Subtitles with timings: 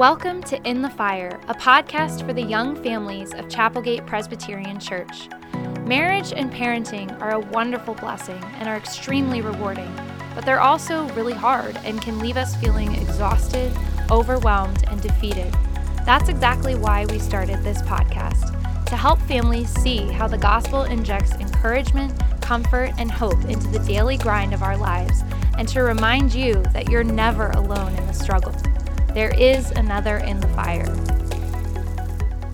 [0.00, 5.28] Welcome to In the Fire, a podcast for the young families of Chapelgate Presbyterian Church.
[5.84, 9.94] Marriage and parenting are a wonderful blessing and are extremely rewarding,
[10.34, 13.70] but they're also really hard and can leave us feeling exhausted,
[14.10, 15.54] overwhelmed, and defeated.
[16.06, 18.56] That's exactly why we started this podcast
[18.86, 24.16] to help families see how the gospel injects encouragement, comfort, and hope into the daily
[24.16, 25.24] grind of our lives,
[25.58, 28.54] and to remind you that you're never alone in the struggle.
[29.14, 30.86] There is another in the fire.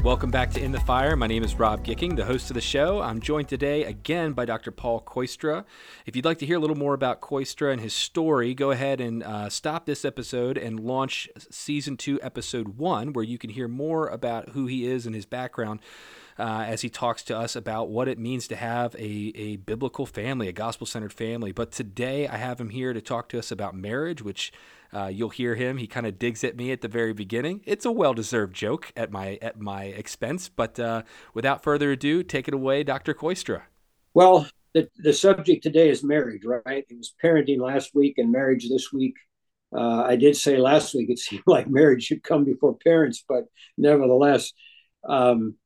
[0.02, 1.14] Welcome back to In the Fire.
[1.14, 3.02] My name is Rob Gicking, the host of the show.
[3.02, 4.70] I'm joined today again by Dr.
[4.70, 5.66] Paul Kooistra.
[6.06, 9.02] If you'd like to hear a little more about Kooistra and his story, go ahead
[9.02, 13.68] and uh, stop this episode and launch season two, episode one, where you can hear
[13.68, 15.80] more about who he is and his background.
[16.38, 20.04] Uh, as he talks to us about what it means to have a, a biblical
[20.04, 21.50] family, a gospel centered family.
[21.50, 24.52] But today I have him here to talk to us about marriage, which
[24.92, 25.78] uh, you'll hear him.
[25.78, 27.62] He kind of digs at me at the very beginning.
[27.64, 30.48] It's a well-deserved joke at my at my expense.
[30.48, 31.02] But uh,
[31.34, 33.14] without further ado, take it away, Dr.
[33.14, 33.62] Kooistra.
[34.14, 36.84] Well, the the subject today is marriage, right?
[36.88, 39.14] It was parenting last week and marriage this week.
[39.74, 43.45] Uh, I did say last week it seemed like marriage should come before parents, but
[43.76, 44.52] nevertheless,
[45.09, 45.57] um,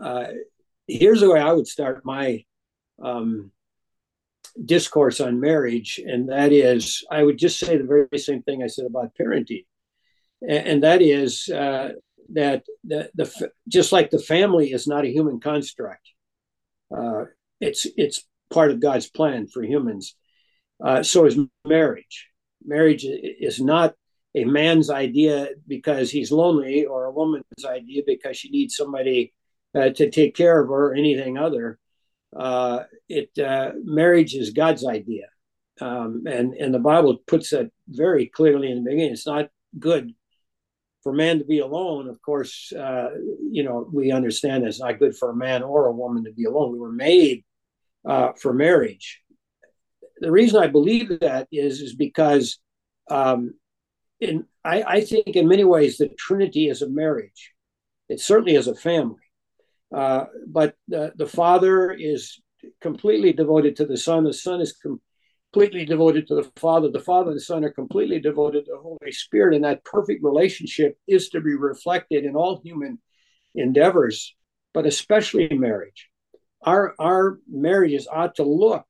[0.00, 0.28] uh,
[0.86, 2.44] here's the way I would start my
[3.02, 3.52] um,
[4.64, 8.66] discourse on marriage, and that is, I would just say the very same thing I
[8.66, 9.66] said about parenting,
[10.46, 11.92] and, that is uh,
[12.32, 16.08] that the, the just like the family is not a human construct,
[16.96, 17.24] uh,
[17.60, 20.14] it's it's part of God's plan for humans.
[20.84, 22.28] Uh, so is marriage.
[22.64, 23.94] Marriage is not
[24.34, 29.32] a man's idea because he's lonely, or a woman's idea because she needs somebody
[29.74, 31.78] uh, to take care of her, or anything other
[32.36, 35.26] uh, it uh, marriage is God's idea,
[35.80, 39.12] um, and and the Bible puts that very clearly in the beginning.
[39.12, 40.12] It's not good
[41.02, 42.08] for man to be alone.
[42.08, 43.10] Of course, uh,
[43.50, 46.44] you know we understand it's not good for a man or a woman to be
[46.44, 46.72] alone.
[46.72, 47.44] We were made
[48.06, 49.20] uh, for marriage.
[50.20, 52.58] The reason I believe that is is because
[53.10, 53.54] um,
[54.20, 57.52] in I, I think in many ways the Trinity is a marriage.
[58.08, 59.27] It certainly is a family.
[59.94, 62.40] Uh, but the, the Father is
[62.80, 64.24] completely devoted to the Son.
[64.24, 64.76] The Son is
[65.52, 66.90] completely devoted to the Father.
[66.90, 69.54] The Father and the Son are completely devoted to the Holy Spirit.
[69.54, 72.98] And that perfect relationship is to be reflected in all human
[73.54, 74.34] endeavors,
[74.74, 76.08] but especially marriage.
[76.62, 78.84] Our, our marriages ought to look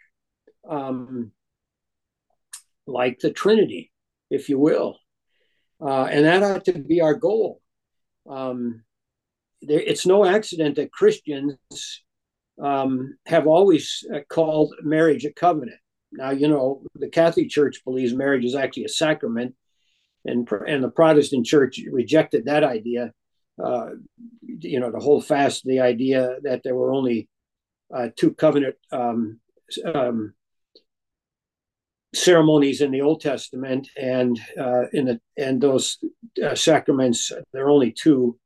[0.68, 1.32] um,
[2.86, 3.92] like the Trinity,
[4.30, 4.98] if you will.
[5.80, 7.60] Uh, and that ought to be our goal.
[8.28, 8.82] Um,
[9.62, 11.56] there, it's no accident that Christians
[12.62, 15.78] um, have always uh, called marriage a covenant.
[16.12, 19.54] Now, you know, the Catholic Church believes marriage is actually a sacrament,
[20.24, 23.12] and and the Protestant Church rejected that idea.
[23.62, 23.90] Uh,
[24.42, 27.28] you know, to hold fast the idea that there were only
[27.94, 29.40] uh, two covenant um,
[29.94, 30.32] um,
[32.14, 35.98] ceremonies in the Old Testament, and uh, in the and those
[36.42, 38.38] uh, sacraments there are only two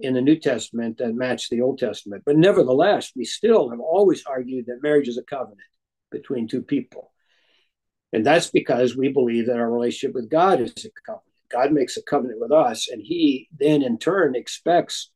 [0.00, 2.22] in the New Testament that match the Old Testament.
[2.24, 5.60] But nevertheless, we still have always argued that marriage is a covenant
[6.10, 7.12] between two people.
[8.12, 11.24] And that's because we believe that our relationship with God is a covenant.
[11.50, 15.10] God makes a covenant with us, and He then in turn expects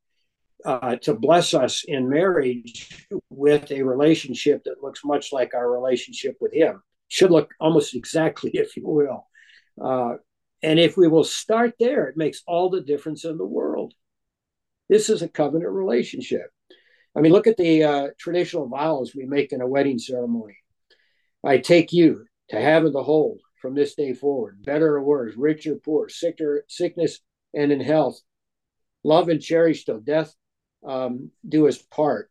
[0.65, 6.37] uh, to bless us in marriage with a relationship that looks much like our relationship
[6.41, 6.82] with Him.
[7.09, 9.26] Should look almost exactly, if you will.
[9.82, 10.16] Uh,
[10.62, 13.94] and if we will start there, it makes all the difference in the world.
[14.88, 16.50] This is a covenant relationship.
[17.16, 20.56] I mean, look at the uh, traditional vows we make in a wedding ceremony.
[21.44, 25.34] I take you to have and to hold from this day forward, better or worse,
[25.37, 27.21] rich or poor, sick or, sickness
[27.54, 28.21] and in health,
[29.04, 30.34] love and cherish till death
[30.87, 32.31] um, do us part.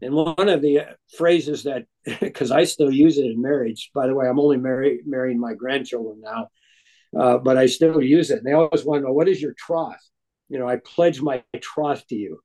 [0.00, 0.80] And one of the
[1.16, 1.86] phrases that,
[2.20, 5.54] because I still use it in marriage, by the way, I'm only marry, marrying my
[5.54, 6.48] grandchildren now,
[7.18, 8.38] uh, but I still use it.
[8.38, 10.00] And they always want to know, what is your troth?
[10.54, 12.38] You know, I pledge my troth to you.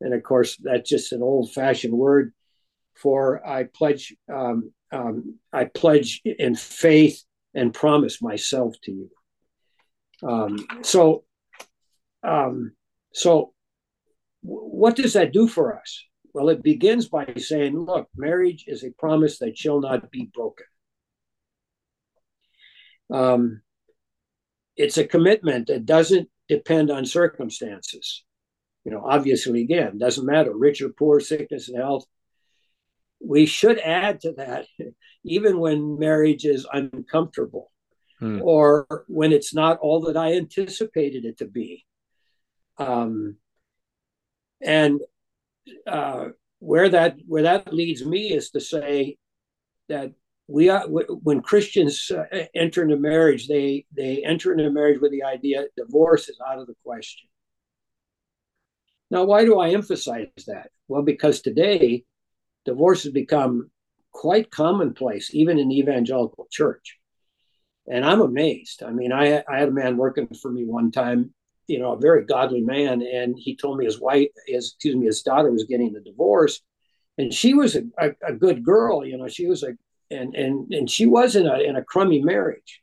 [0.00, 2.32] And of course, that's just an old fashioned word
[2.94, 7.22] for I pledge, um, um, I pledge in faith
[7.54, 9.10] and promise myself to you.
[10.26, 11.24] Um, so,
[12.22, 12.72] um,
[13.12, 13.52] so
[14.40, 16.04] what does that do for us?
[16.32, 20.66] Well, it begins by saying, look, marriage is a promise that shall not be broken.
[23.12, 23.60] Um,
[24.74, 28.24] it's a commitment that doesn't depend on circumstances.
[28.84, 32.04] You know, obviously, again, doesn't matter, rich or poor, sickness and health.
[33.24, 34.66] We should add to that,
[35.24, 37.70] even when marriage is uncomfortable
[38.18, 38.40] hmm.
[38.42, 41.86] or when it's not all that I anticipated it to be.
[42.78, 43.36] Um,
[44.60, 45.00] and
[45.86, 46.28] uh,
[46.58, 49.16] where that where that leads me is to say
[49.88, 50.12] that
[50.52, 55.24] we are when Christians uh, enter into marriage, they they enter into marriage with the
[55.24, 57.28] idea divorce is out of the question.
[59.10, 60.70] Now, why do I emphasize that?
[60.88, 62.04] Well, because today
[62.64, 63.70] divorce has become
[64.12, 66.98] quite commonplace, even in the evangelical church.
[67.88, 68.82] And I'm amazed.
[68.82, 71.34] I mean, I, I had a man working for me one time,
[71.66, 75.06] you know, a very godly man, and he told me his wife, his excuse me,
[75.06, 76.60] his daughter was getting the divorce,
[77.18, 79.76] and she was a, a, a good girl, you know, she was a
[80.12, 82.80] and and and she was in a in a crummy marriage,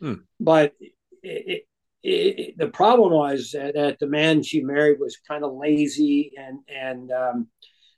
[0.00, 0.14] hmm.
[0.40, 0.74] but
[1.22, 1.64] it,
[2.02, 6.32] it, it, the problem was that, that, the man she married was kind of lazy
[6.38, 7.48] and and um,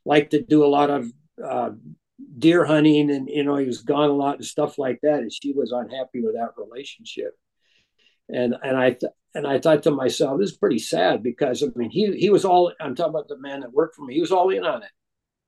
[0.04, 1.10] liked to do a lot of
[1.44, 1.70] uh,
[2.38, 5.32] deer hunting and you know he was gone a lot and stuff like that and
[5.32, 7.36] she was unhappy with that relationship.
[8.32, 11.66] And and i th- and i thought to myself this is pretty sad because i
[11.74, 14.20] mean he he was all i'm talking about the man that worked for me he
[14.20, 14.90] was all in on it.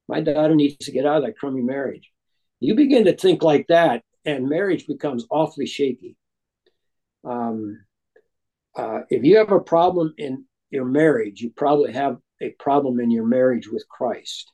[0.09, 2.11] My daughter needs to get out of that crummy marriage
[2.65, 6.17] you begin to think like that and marriage becomes awfully shaky
[7.25, 7.81] um,
[8.77, 13.11] uh, if you have a problem in your marriage you probably have a problem in
[13.11, 14.53] your marriage with christ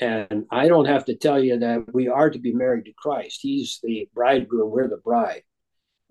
[0.00, 3.40] and I don't have to tell you that we are to be married to Christ.
[3.42, 5.42] He's the bridegroom, we're the bride.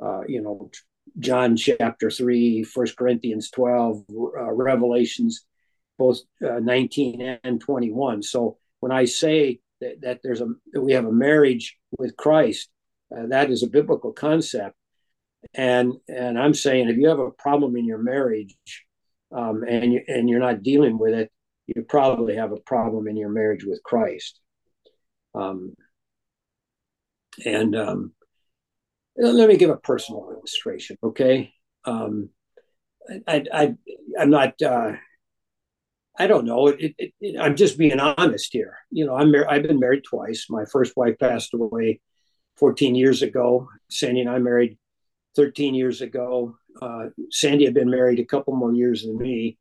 [0.01, 0.69] Uh, you know,
[1.17, 5.45] John chapter 3, 1 Corinthians 12, uh, Revelations
[5.97, 8.23] both uh, 19 and 21.
[8.23, 12.69] So when I say that, that there's a that we have a marriage with Christ,
[13.15, 14.75] uh, that is a biblical concept.
[15.53, 18.55] And and I'm saying if you have a problem in your marriage
[19.31, 21.31] um, and you, and you're not dealing with it,
[21.67, 24.39] you probably have a problem in your marriage with Christ.
[25.35, 25.75] Um,
[27.45, 28.13] and um,
[29.15, 31.53] let me give a personal illustration, okay?
[31.85, 32.29] Um,
[33.27, 33.75] I, I,
[34.19, 34.61] I'm not.
[34.61, 34.93] Uh,
[36.19, 36.67] I don't know.
[36.67, 38.77] It, it, it, I'm just being honest here.
[38.91, 39.31] You know, I'm.
[39.31, 40.47] Mar- I've been married twice.
[40.49, 42.01] My first wife passed away
[42.57, 43.69] 14 years ago.
[43.89, 44.77] Sandy and I married
[45.37, 46.57] 13 years ago.
[46.81, 49.57] Uh, Sandy had been married a couple more years than me.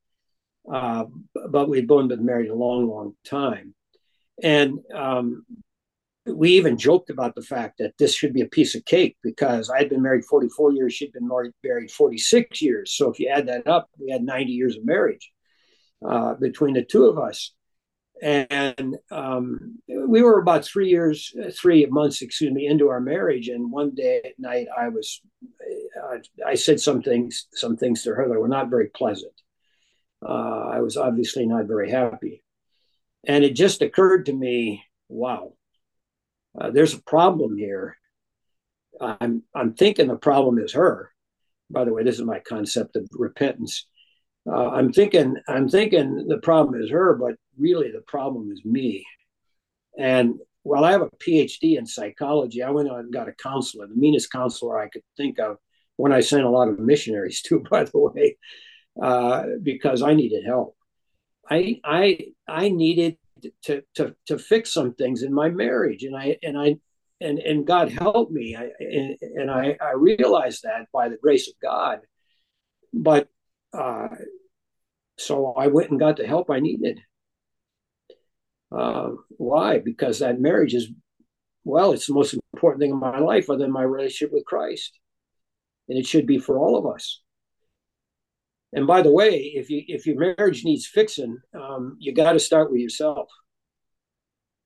[0.70, 1.04] Uh,
[1.48, 3.74] but we'd both been married a long, long time.
[4.42, 5.46] And um,
[6.26, 9.70] we even joked about the fact that this should be a piece of cake because
[9.70, 11.30] I'd been married 44 years, she'd been
[11.64, 12.94] married 46 years.
[12.94, 15.32] So if you add that up, we had 90 years of marriage
[16.06, 17.52] uh, between the two of us.
[18.20, 23.48] And um, we were about three years, three months, excuse me, into our marriage.
[23.48, 25.20] And one day at night, I was,
[26.02, 29.32] uh, I said some things, some things to her that were not very pleasant
[30.26, 32.42] uh, I was obviously not very happy.
[33.26, 35.54] And it just occurred to me, wow,
[36.58, 37.96] uh, there's a problem here.
[39.00, 41.12] I'm I'm thinking the problem is her.
[41.70, 43.86] By the way, this is my concept of repentance.
[44.46, 49.04] Uh, I'm thinking I'm thinking the problem is her, but really the problem is me.
[49.98, 53.86] And while I have a PhD in psychology, I went on and got a counselor,
[53.86, 55.56] the meanest counselor I could think of,
[55.96, 58.36] when I sent a lot of missionaries to, by the way
[59.00, 60.76] uh, because I needed help.
[61.48, 63.16] I I I needed
[63.64, 66.76] to to to fix some things in my marriage, and I and I
[67.20, 68.56] and and God helped me.
[68.56, 72.00] I and, and I I realized that by the grace of God,
[72.92, 73.28] but
[73.72, 74.08] uh,
[75.18, 77.00] so I went and got the help I needed.
[78.70, 79.78] Uh, why?
[79.78, 80.90] Because that marriage is
[81.64, 84.98] well, it's the most important thing in my life, other than my relationship with Christ,
[85.88, 87.20] and it should be for all of us.
[88.72, 92.40] And by the way, if you if your marriage needs fixing, um, you got to
[92.40, 93.28] start with yourself.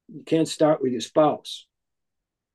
[0.09, 1.67] You can't start with your spouse.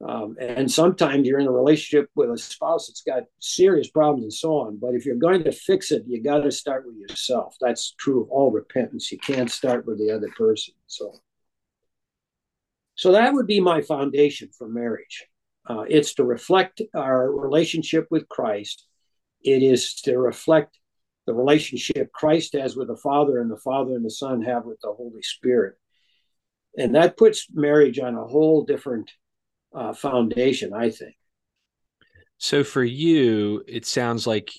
[0.06, 4.34] Um, and sometimes you're in a relationship with a spouse that's got serious problems and
[4.34, 4.78] so on.
[4.78, 7.56] But if you're going to fix it, you got to start with yourself.
[7.60, 9.12] That's true of all repentance.
[9.12, 10.76] You can't start with the other person.
[10.86, 11.16] So,
[12.94, 15.26] so that would be my foundation for marriage.
[15.68, 18.86] Uh, it's to reflect our relationship with Christ.
[19.44, 20.78] It is to reflect
[21.26, 24.80] the relationship Christ has with the Father and the Father and the Son have with
[24.82, 25.76] the Holy Spirit.
[26.78, 29.12] And that puts marriage on a whole different
[29.74, 31.16] uh, foundation, I think.
[32.38, 34.52] So for you, it sounds like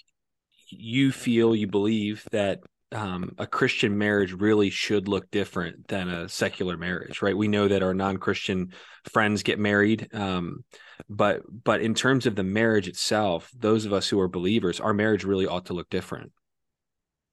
[0.71, 2.61] you feel, you believe that
[2.91, 7.37] um, a Christian marriage really should look different than a secular marriage, right?
[7.37, 8.73] We know that our non-Christian
[9.05, 10.65] friends get married, um,
[11.09, 14.95] but but in terms of the marriage itself, those of us who are believers, our
[14.95, 16.33] marriage really ought to look different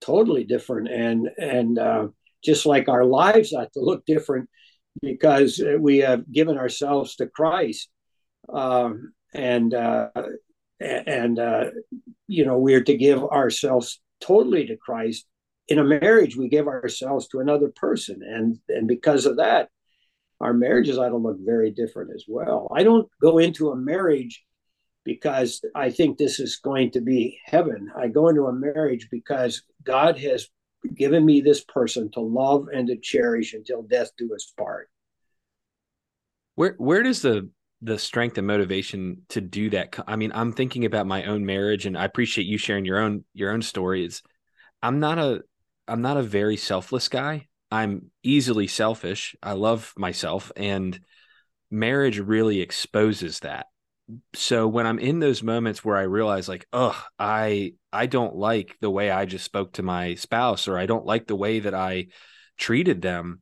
[0.02, 2.08] totally different and and uh,
[2.44, 4.50] just like our lives ought to look different
[5.02, 7.90] because we have given ourselves to Christ
[8.52, 10.10] um, and uh,
[10.80, 11.66] and uh,
[12.28, 15.26] you know, we're to give ourselves totally to Christ.
[15.68, 19.70] In a marriage, we give ourselves to another person, and and because of that,
[20.40, 22.72] our marriages ought to look very different as well.
[22.76, 24.44] I don't go into a marriage
[25.04, 27.92] because I think this is going to be heaven.
[27.96, 30.48] I go into a marriage because God has
[30.94, 34.90] given me this person to love and to cherish until death do us part.
[36.56, 37.50] Where where does the
[37.82, 39.98] the strength and motivation to do that?
[40.08, 43.26] I mean, I'm thinking about my own marriage, and I appreciate you sharing your own
[43.34, 44.24] your own stories.
[44.82, 45.42] I'm not a
[45.88, 47.48] I'm not a very selfless guy.
[47.72, 49.36] I'm easily selfish.
[49.44, 51.00] I love myself, and
[51.70, 53.68] marriage really exposes that.
[54.34, 58.78] So when I'm in those moments where I realize, like, oh, I I don't like
[58.82, 61.74] the way I just spoke to my spouse, or I don't like the way that
[61.74, 62.08] I
[62.58, 63.42] treated them.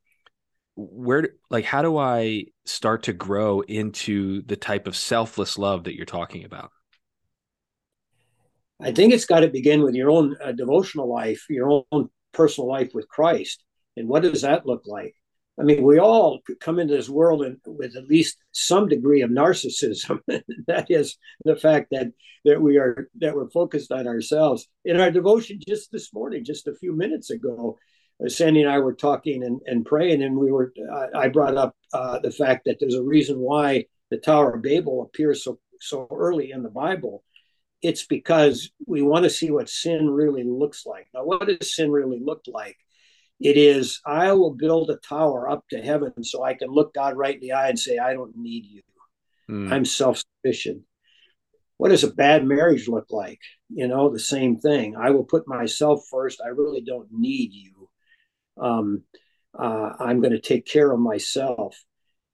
[0.75, 5.95] Where like how do i start to grow into the type of selfless love that
[5.95, 6.71] you're talking about?
[8.81, 12.67] I think it's got to begin with your own uh, devotional life your own personal
[12.67, 13.63] life with christ.
[13.97, 15.15] And what does that look like
[15.59, 20.19] i mean we all come into this world with at least some degree of narcissism
[20.67, 22.07] that is the fact that
[22.45, 26.67] that we are that we're focused on ourselves in our devotion just this morning just
[26.67, 27.77] a few minutes ago
[28.27, 30.73] Sandy and I were talking and, and praying, and we were.
[30.91, 34.61] Uh, I brought up uh, the fact that there's a reason why the Tower of
[34.61, 37.23] Babel appears so so early in the Bible.
[37.81, 41.07] It's because we want to see what sin really looks like.
[41.13, 42.77] Now, what does sin really look like?
[43.39, 47.17] It is I will build a tower up to heaven so I can look God
[47.17, 48.81] right in the eye and say, I don't need you.
[49.49, 49.71] Mm.
[49.71, 50.83] I'm self sufficient.
[51.77, 53.39] What does a bad marriage look like?
[53.69, 54.95] You know, the same thing.
[54.95, 56.39] I will put myself first.
[56.43, 57.89] I really don't need you
[58.59, 59.03] um,
[59.57, 61.77] uh, I'm going to take care of myself.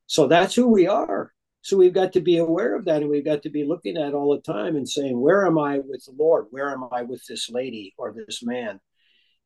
[0.08, 1.34] So that's who we are.
[1.62, 4.14] So we've got to be aware of that, and we've got to be looking at
[4.14, 6.48] all the time and saying, "Where am I with the Lord?
[6.52, 8.80] Where am I with this lady or this man?"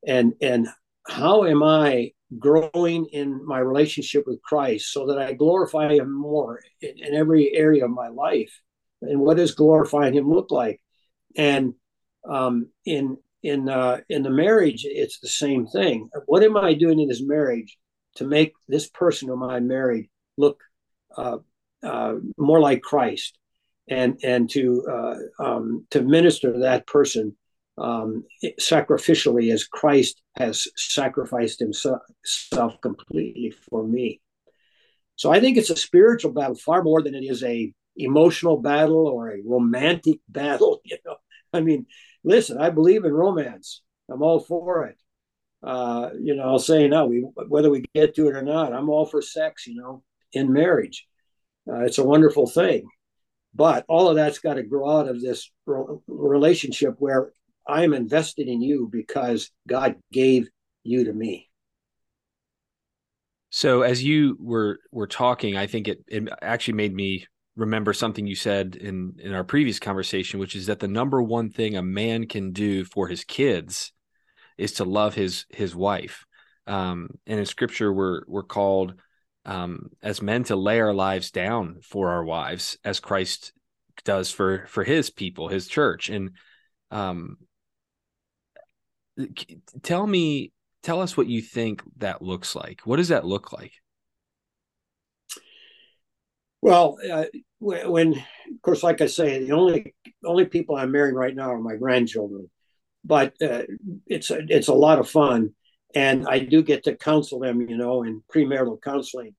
[0.06, 0.68] And and
[1.08, 6.62] how am I growing in my relationship with Christ so that I glorify Him more
[6.82, 8.54] in, in every area of my life?
[9.02, 10.82] And what does glorifying Him look like?
[11.36, 11.74] And
[12.28, 16.10] um, in in uh, in the marriage, it's the same thing.
[16.26, 17.78] What am I doing in this marriage
[18.16, 20.62] to make this person whom I married look
[21.18, 21.38] uh,
[21.84, 23.38] uh, more like Christ,
[23.90, 27.36] and and to uh, um, to minister to that person
[27.78, 28.24] um,
[28.60, 32.02] sacrificially as Christ has sacrificed himself
[32.82, 34.22] completely for me.
[35.16, 39.08] So I think it's a spiritual battle far more than it is a emotional battle
[39.08, 40.82] or a romantic battle.
[40.84, 41.16] You know,
[41.52, 41.86] I mean,
[42.24, 43.82] listen, I believe in romance.
[44.12, 44.98] I'm all for it.
[45.64, 48.90] Uh, you know, I'll say now, we whether we get to it or not, I'm
[48.90, 49.66] all for sex.
[49.66, 50.04] You know,
[50.34, 51.08] in marriage,
[51.72, 52.88] uh, it's a wonderful thing.
[53.56, 55.50] But all of that's got to grow out of this
[56.08, 57.32] relationship where
[57.68, 60.50] I'm invested in you because God gave
[60.84, 61.50] you to me.
[63.50, 68.26] So as you were were talking, I think it, it actually made me remember something
[68.26, 71.84] you said in in our previous conversation which is that the number one thing a
[71.84, 73.92] man can do for his kids
[74.58, 76.26] is to love his his wife
[76.66, 78.96] um, and in scripture we're we're called
[79.46, 83.54] um, as men to lay our lives down for our wives as christ
[84.04, 86.32] does for for his people his church and
[86.90, 87.38] um,
[89.82, 90.52] tell me
[90.82, 92.82] tell us what you think that looks like.
[92.86, 93.74] What does that look like?
[96.62, 97.26] Well, uh,
[97.60, 101.60] when, of course, like I say, the only only people I'm marrying right now are
[101.60, 102.50] my grandchildren,
[103.04, 103.64] but uh,
[104.08, 105.54] it's a, it's a lot of fun,
[105.94, 109.36] and I do get to counsel them, you know, in premarital counseling.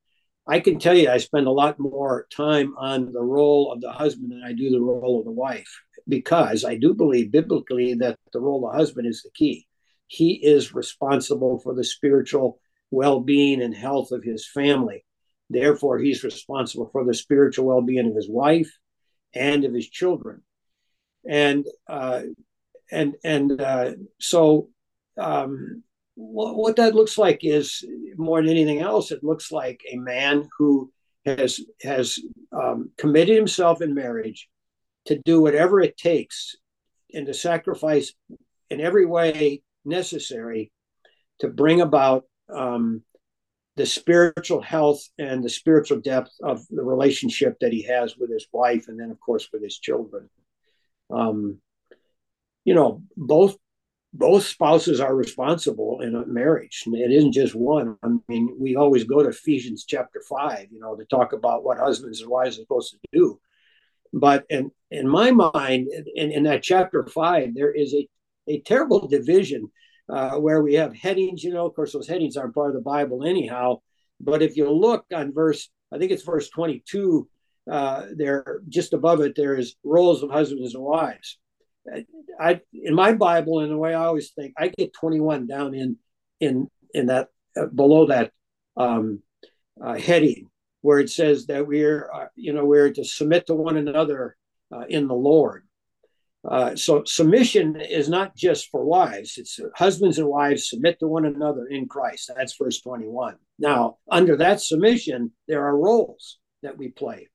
[0.47, 3.93] I can tell you, I spend a lot more time on the role of the
[3.93, 8.19] husband than I do the role of the wife, because I do believe biblically that
[8.33, 9.67] the role of husband is the key.
[10.07, 15.05] He is responsible for the spiritual well-being and health of his family
[15.51, 18.77] Therefore, he's responsible for the spiritual well being of his wife
[19.35, 20.43] and of his children.
[21.29, 22.23] And uh,
[22.91, 24.71] and and uh, so
[25.19, 25.83] um,
[26.15, 27.85] what, what that looks like is
[28.17, 30.91] more than anything else, it looks like a man who
[31.27, 32.19] has has
[32.53, 34.49] um, committed himself in marriage
[35.07, 36.57] to do whatever it takes
[37.13, 38.13] and to sacrifice
[38.71, 40.73] in every way necessary
[41.41, 43.03] to bring about um,
[43.77, 48.47] the spiritual health and the spiritual depth of the relationship that he has with his
[48.53, 50.29] wife and then of course with his children.
[51.11, 51.59] Um,
[52.65, 53.57] you know both
[54.17, 56.85] both spouses are responsible in a marriage.
[56.87, 57.97] It isn't just one.
[58.03, 61.79] I mean we always go to ephesians chapter 5 you know to talk about what
[61.79, 63.41] husbands and wives are supposed to do
[64.15, 68.09] But in, in my mind, in, in that chapter five, there is a,
[68.47, 69.71] a terrible division
[70.09, 71.43] uh, where we have headings.
[71.43, 73.81] You know, of course, those headings aren't part of the Bible anyhow.
[74.21, 77.29] But if you look on verse, I think it's verse 22,
[77.71, 81.39] uh, there just above it, there is roles of husbands and wives.
[82.41, 85.99] I, in my Bible, in the way I always think, I get 21 down in
[86.41, 88.31] in in that uh, below that
[88.77, 89.23] um,
[89.83, 90.49] uh, heading
[90.85, 94.37] where it says that we're uh, you know we're to submit to one another
[94.71, 95.63] uh, in the Lord.
[96.47, 101.25] Uh, so submission is not just for wives; it's husbands and wives submit to one
[101.25, 102.31] another in Christ.
[102.37, 103.37] That's verse 21.
[103.59, 107.29] Now, under that submission, there are roles that we play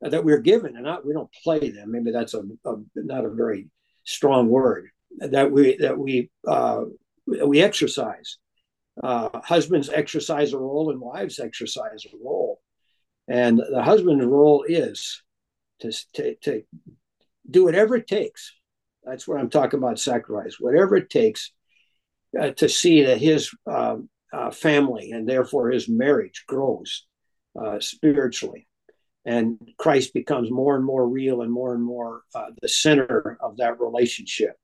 [0.00, 1.90] that we're given, and not we don't play them.
[1.90, 3.68] Maybe that's a, a not a very
[4.04, 6.84] strong word that we that we uh,
[7.26, 8.38] we exercise.
[9.02, 12.60] Uh, husbands exercise a role, and wives exercise a role.
[13.28, 15.22] And the husband's role is
[15.80, 16.62] to, to, to
[17.50, 18.52] do whatever it takes.
[19.02, 21.52] That's what I'm talking about sacrifice, whatever it takes
[22.38, 27.06] uh, to see that his um, uh, family and therefore his marriage grows
[27.60, 28.66] uh, spiritually
[29.24, 33.56] and Christ becomes more and more real and more and more uh, the center of
[33.56, 34.56] that relationship.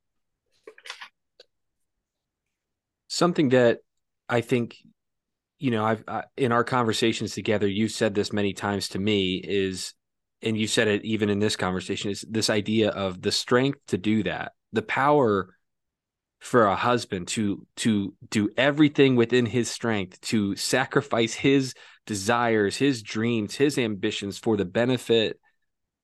[3.09, 3.81] Something that
[4.31, 4.77] I think,
[5.59, 9.35] you know, I've I, in our conversations together, you've said this many times to me
[9.37, 9.93] is,
[10.41, 13.99] and you said it even in this conversation, is this idea of the strength to
[13.99, 15.55] do that, the power
[16.39, 21.75] for a husband to to do everything within his strength to sacrifice his
[22.07, 25.39] desires, his dreams, his ambitions for the benefit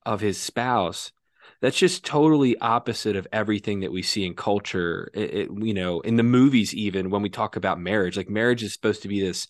[0.04, 1.12] of his spouse.
[1.60, 5.10] That's just totally opposite of everything that we see in culture.
[5.14, 8.62] It, it, you know, in the movies, even when we talk about marriage, like marriage
[8.62, 9.48] is supposed to be this,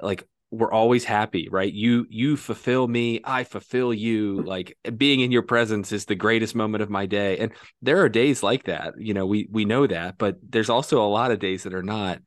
[0.00, 1.72] like we're always happy, right?
[1.72, 4.42] You you fulfill me, I fulfill you.
[4.42, 7.38] Like eh, being in your presence is the greatest moment of my day.
[7.38, 8.94] And there are days like that.
[8.98, 11.82] You know, we we know that, but there's also a lot of days that are
[11.82, 12.20] not.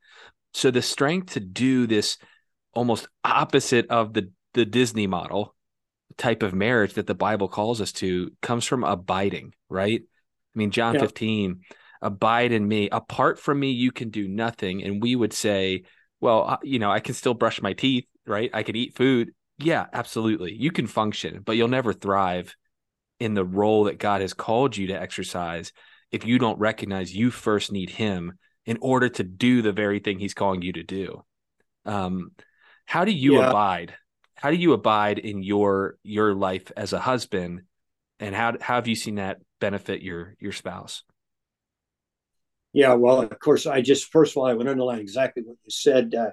[0.54, 2.18] So the strength to do this
[2.74, 5.56] almost opposite of the the Disney model
[6.18, 10.02] type of marriage that the Bible calls us to comes from abiding, right?
[10.02, 11.62] I mean, John 15,
[12.02, 12.90] abide in me.
[12.90, 14.84] Apart from me, you can do nothing.
[14.84, 15.84] And we would say,
[16.20, 18.50] well, you know, I can still brush my teeth, right?
[18.54, 19.32] I can eat food.
[19.58, 20.54] Yeah, absolutely.
[20.54, 22.56] You can function, but you'll never thrive
[23.20, 25.72] in the role that God has called you to exercise
[26.12, 28.34] if you don't recognize you first need Him
[28.66, 31.24] in order to do the very thing He's calling you to do.
[31.86, 32.32] Um,
[32.86, 33.50] how do you yeah.
[33.50, 33.94] abide?
[34.42, 37.62] How do you abide in your your life as a husband,
[38.20, 41.04] and how how have you seen that benefit your your spouse?
[42.74, 45.70] Yeah, well, of course, I just first of all I would underline exactly what you
[45.70, 46.16] said.
[46.16, 46.32] Uh,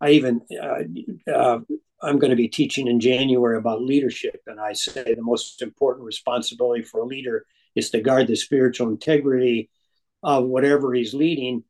[0.00, 1.58] I even uh, uh,
[2.00, 6.06] I'm going to be teaching in January about leadership, and I say the most important
[6.06, 9.68] responsibility for a leader is to guard the spiritual integrity
[10.22, 11.64] of whatever he's leading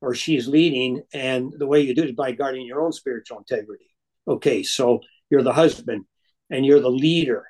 [0.00, 1.02] or she's leading.
[1.12, 3.90] And the way you do it is by guarding your own spiritual integrity.
[4.26, 6.04] Okay, so you're the husband
[6.50, 7.44] and you're the leader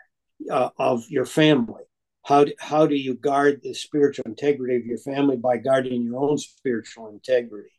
[0.50, 1.82] uh, of your family.
[2.24, 6.20] How do, how do you guard the spiritual integrity of your family by guarding your
[6.20, 7.72] own spiritual integrity?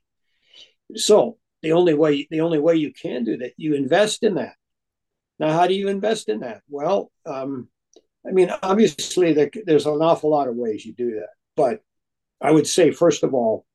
[0.95, 4.55] So the only way the only way you can do that you invest in that.
[5.37, 6.61] Now, how do you invest in that?
[6.67, 7.69] Well, um,
[8.27, 11.81] I mean, obviously there, there's an awful lot of ways you do that, but
[12.41, 13.65] I would say first of all,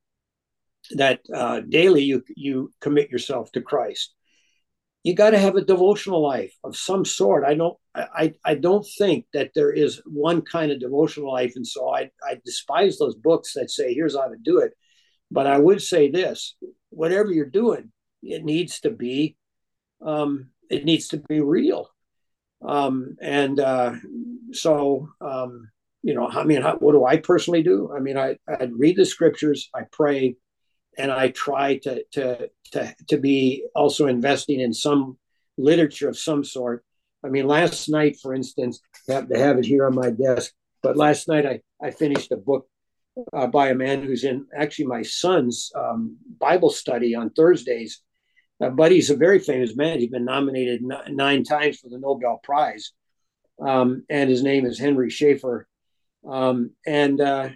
[0.91, 4.13] that uh, daily you you commit yourself to Christ.
[5.05, 7.43] You got to have a devotional life of some sort.
[7.45, 11.65] I don't I I don't think that there is one kind of devotional life, and
[11.65, 14.73] so I I despise those books that say here's how to do it.
[15.29, 16.55] But I would say this:
[16.89, 17.91] whatever you're doing,
[18.23, 19.37] it needs to be
[20.01, 21.87] um, it needs to be real.
[22.67, 23.93] Um, and uh,
[24.53, 25.69] so um,
[26.01, 27.93] you know, I mean, how, what do I personally do?
[27.95, 30.35] I mean, I I read the scriptures, I pray,
[30.97, 35.17] and I try to to to to be also investing in some
[35.57, 36.83] literature of some sort.
[37.23, 38.79] I mean, last night, for instance,
[39.09, 40.53] I have to have it here on my desk.
[40.83, 42.67] But last night, I I finished a book
[43.33, 48.01] uh, by a man who's in actually my son's um, Bible study on Thursdays.
[48.61, 49.99] Uh, but he's a very famous man.
[49.99, 52.93] He's been nominated n- nine times for the Nobel Prize,
[53.59, 55.67] um, and his name is Henry Schaefer.
[56.25, 57.49] Um, and uh,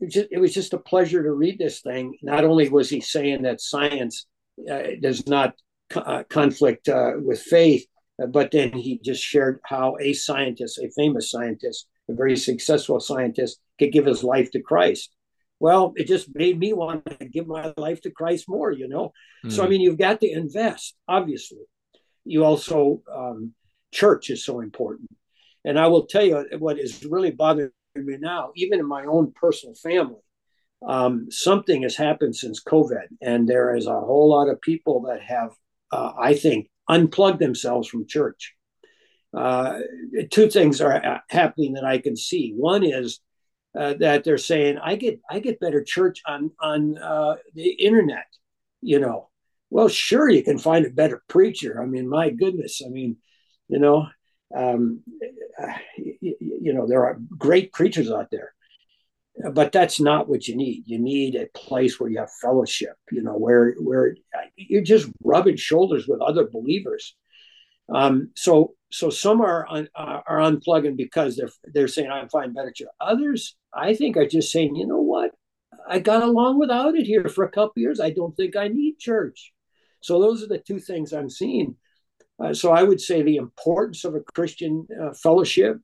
[0.00, 2.16] it, just, it was just a pleasure to read this thing.
[2.22, 4.26] Not only was he saying that science
[4.70, 5.54] uh, does not
[5.90, 7.86] co- uh, conflict uh, with faith,
[8.22, 13.00] uh, but then he just shared how a scientist, a famous scientist, a very successful
[13.00, 15.14] scientist, could give his life to Christ.
[15.58, 19.12] Well, it just made me want to give my life to Christ more, you know?
[19.44, 19.52] Mm.
[19.52, 19.70] So, I hmm.
[19.70, 21.64] mean, you've got to invest, obviously.
[22.24, 23.54] You also, um,
[23.92, 25.08] church is so important
[25.64, 29.32] And I will tell you what is really bothering me now, even in my own
[29.34, 30.20] personal family,
[30.86, 35.22] um, something has happened since COVID, and there is a whole lot of people that
[35.22, 35.52] have,
[35.90, 38.54] uh, I think, unplugged themselves from church.
[39.36, 39.80] Uh,
[40.30, 42.52] two things are uh, happening that I can see.
[42.56, 43.20] One is
[43.78, 48.26] uh, that they're saying, "I get I get better church on on uh, the internet,"
[48.80, 49.28] you know.
[49.68, 51.82] Well, sure, you can find a better preacher.
[51.82, 52.80] I mean, my goodness.
[52.84, 53.16] I mean,
[53.68, 54.06] you know,
[54.54, 55.02] um,
[55.96, 58.52] you, know, there are great preachers out there
[59.52, 60.84] but that's not what you need.
[60.86, 64.16] You need a place where you have fellowship you know where where
[64.56, 67.14] you're just rubbing shoulders with other believers.
[67.92, 72.72] Um, so so some are un, are unplugging because they're they're saying i'm fine better
[73.00, 75.32] others i think are just saying you know what?
[75.88, 78.00] I got along without it here for a couple years.
[78.00, 79.52] I don't think i need church.
[80.00, 81.76] So those are the two things i'm seeing
[82.42, 85.78] uh, so i would say the importance of a christian uh, fellowship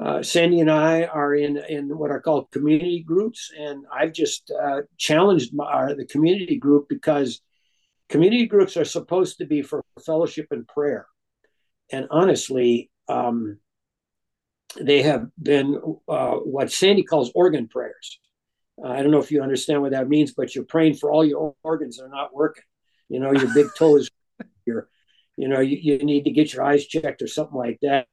[0.00, 4.50] uh, Sandy and I are in in what are called community groups, and I've just
[4.50, 7.40] uh, challenged my, our, the community group because
[8.10, 11.06] community groups are supposed to be for fellowship and prayer,
[11.90, 13.58] and honestly, um,
[14.78, 18.20] they have been uh, what Sandy calls organ prayers.
[18.84, 21.54] I don't know if you understand what that means, but you're praying for all your
[21.64, 22.64] organs that are not working.
[23.08, 24.10] You know, your big toe is
[24.66, 24.88] your,
[25.36, 28.06] you know, you, you need to get your eyes checked or something like that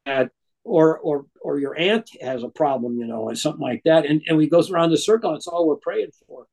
[0.64, 4.06] or or or your aunt has a problem, you know, and something like that.
[4.06, 5.32] And and we go around the circle.
[5.32, 6.48] and It's all we're praying for.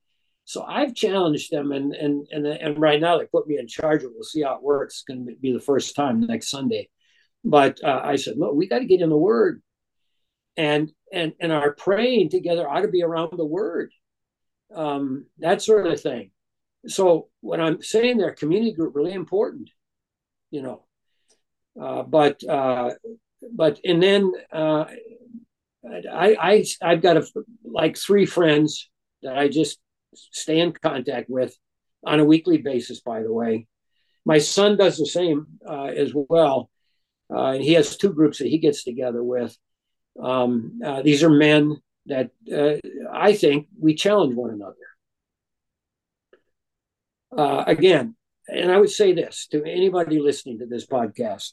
[0.44, 4.02] So I've challenged them, and and and and right now they put me in charge.
[4.02, 4.96] of We'll see how it works.
[4.96, 6.88] It's going to be the first time next Sunday.
[7.44, 9.62] But uh, I said, look, we got to get in the Word,
[10.56, 13.92] and and and our praying together ought to be around the Word,
[14.74, 16.32] um, that sort of thing.
[16.86, 19.70] So what I'm saying there, community group really important,
[20.50, 20.84] you know.
[21.80, 22.90] Uh, but uh,
[23.52, 24.84] but and then uh,
[25.84, 27.26] I, I I've got a,
[27.64, 28.90] like three friends
[29.22, 29.78] that I just
[30.14, 31.56] stay in contact with
[32.04, 33.00] on a weekly basis.
[33.00, 33.66] By the way,
[34.24, 36.70] my son does the same uh, as well,
[37.32, 39.56] uh, and he has two groups that he gets together with.
[40.20, 42.74] Um, uh, these are men that uh,
[43.12, 44.76] I think we challenge one another.
[47.36, 48.16] Uh, again,
[48.52, 51.52] and I would say this to anybody listening to this podcast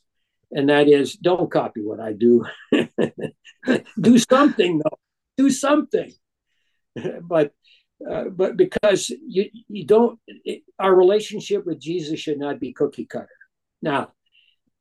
[0.51, 2.45] and that is don't copy what I do.
[3.99, 4.99] do something though.
[5.37, 6.13] Do something.
[7.21, 7.53] but
[8.09, 13.05] uh, but because you you don't it, our relationship with Jesus should not be cookie
[13.05, 13.27] cutter.
[13.81, 14.13] Now,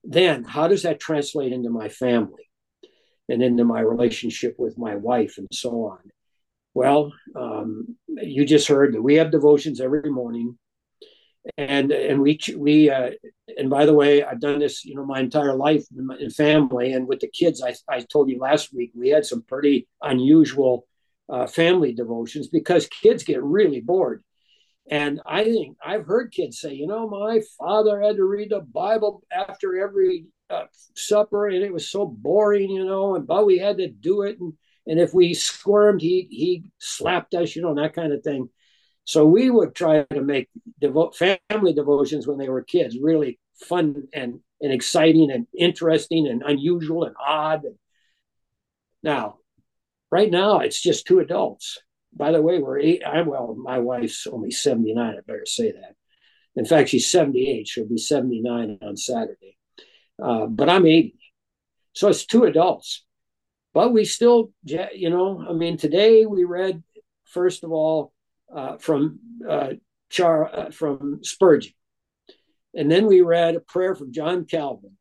[0.04, 2.48] then how does that translate into my family
[3.28, 5.98] and into my relationship with my wife and so on?
[6.74, 10.58] Well, um, you just heard that we have devotions every morning
[11.56, 13.10] and and we we uh,
[13.56, 16.30] and by the way i've done this you know my entire life in, my, in
[16.30, 16.92] family.
[16.92, 20.86] And with the kids I, I told you last week we had some pretty unusual
[21.28, 24.22] uh, family devotions because kids get really bored.
[24.90, 28.60] And i think i've heard kids say you know my father had to read the
[28.60, 33.58] bible after every uh, supper and it was so boring you know and but we
[33.58, 34.38] had to do it.
[34.38, 34.52] And
[34.86, 38.48] and if we squirmed he he slapped us you know and that kind of thing
[39.06, 40.48] so we would try to make
[40.82, 41.14] devo-
[41.48, 47.04] family devotions when they were kids really fun and, and exciting and interesting and unusual
[47.04, 47.62] and odd.
[49.04, 49.36] Now,
[50.10, 51.78] right now, it's just two adults.
[52.12, 53.02] By the way, we're eight.
[53.06, 54.98] I'm well, my wife's only 79.
[54.98, 55.94] I better say that.
[56.56, 57.68] In fact, she's 78.
[57.68, 59.56] She'll be 79 on Saturday.
[60.20, 61.16] Uh, but I'm 80.
[61.92, 63.04] So it's two adults.
[63.72, 66.82] But we still, you know, I mean, today we read,
[67.24, 68.12] first of all,
[68.54, 69.70] uh, from uh,
[70.08, 71.72] Char uh, from Spurgeon,
[72.74, 74.96] and then we read a prayer from John Calvin,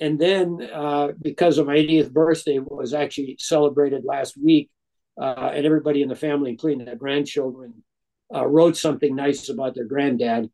[0.00, 4.70] and then uh, because of my 80th birthday was actually celebrated last week,
[5.20, 7.82] uh, and everybody in the family, including the grandchildren,
[8.32, 10.50] wrote something nice about their granddad.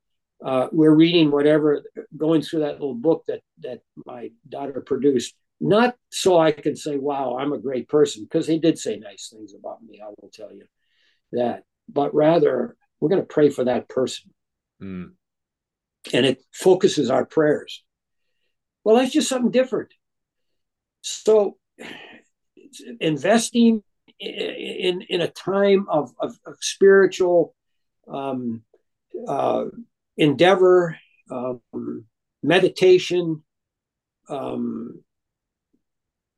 [0.72, 1.82] we're reading whatever,
[2.16, 6.98] going through that little book that that my daughter produced not so I can say,
[6.98, 10.00] wow, I'm a great person, because he did say nice things about me.
[10.04, 10.64] I will tell you
[11.32, 14.32] that but rather we're going to pray for that person.
[14.82, 15.12] Mm.
[16.12, 17.82] And it focuses our prayers.
[18.84, 19.92] Well, that's just something different.
[21.00, 21.56] So,
[23.00, 23.82] investing
[24.18, 27.54] in, in, a time of, of, of spiritual
[28.08, 28.62] um,
[29.26, 29.66] uh,
[30.16, 30.98] endeavor,
[31.30, 31.60] um,
[32.42, 33.42] meditation,
[34.28, 35.02] um,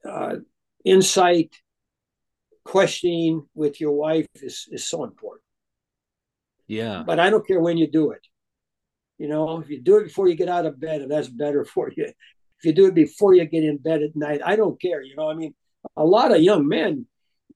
[0.09, 0.37] uh,
[0.85, 1.57] insight,
[2.67, 5.43] questioning with your wife is, is so important.
[6.67, 7.05] Yeah.
[7.07, 8.21] But I don't care when you do it.
[9.19, 11.91] You know, if you do it before you get out of bed, that's better for
[11.97, 12.05] you.
[12.07, 15.01] if you do it before you get in bed at night, I don't care.
[15.01, 15.55] You know, I mean,
[15.97, 17.07] a lot of young men,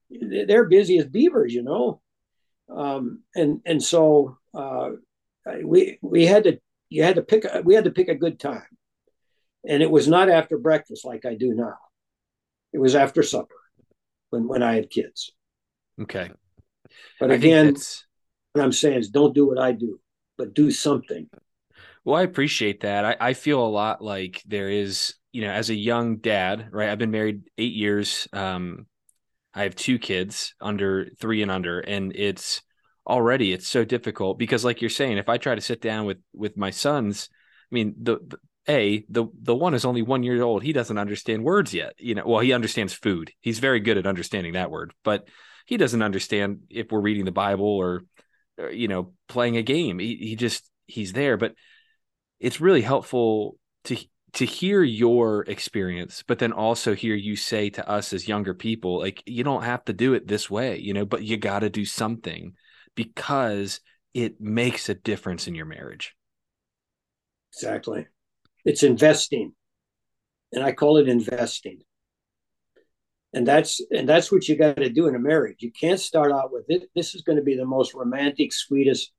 [0.09, 2.01] they're busy as beavers, you know,
[2.69, 4.91] um, and and so uh,
[5.63, 8.39] we we had to you had to pick a, we had to pick a good
[8.39, 8.71] time,
[9.67, 11.77] and it was not after breakfast like I do now.
[12.73, 13.60] It was after supper
[14.31, 15.31] when when I had kids.
[16.01, 16.31] Okay,
[17.19, 17.75] but again,
[18.53, 19.99] what I'm saying is, don't do what I do,
[20.37, 21.29] but do something.
[22.03, 23.05] Well, I appreciate that.
[23.05, 26.89] I, I feel a lot like there is, you know, as a young dad, right?
[26.89, 28.27] I've been married eight years.
[28.33, 28.87] Um,
[29.53, 32.63] I have two kids under three and under, and it's
[33.05, 36.17] already it's so difficult because, like you're saying, if I try to sit down with
[36.33, 37.29] with my sons,
[37.71, 40.63] I mean, the, the a the the one is only one year old.
[40.63, 41.93] He doesn't understand words yet.
[41.97, 43.31] You know, well, he understands food.
[43.41, 45.27] He's very good at understanding that word, but
[45.65, 48.03] he doesn't understand if we're reading the Bible or,
[48.57, 49.99] or you know, playing a game.
[49.99, 51.53] He he just he's there, but
[52.39, 53.97] it's really helpful to
[54.33, 58.99] to hear your experience but then also hear you say to us as younger people
[58.99, 61.69] like you don't have to do it this way you know but you got to
[61.69, 62.53] do something
[62.95, 63.81] because
[64.13, 66.15] it makes a difference in your marriage
[67.53, 68.07] exactly
[68.65, 69.53] it's investing.
[70.53, 71.79] And i call it investing.
[73.33, 75.57] And that's and that's what you got to do in a marriage.
[75.59, 76.89] You can't start out with it.
[76.93, 79.13] This is going to be the most romantic sweetest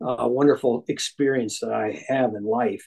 [0.00, 2.86] uh, wonderful experience that I have in life.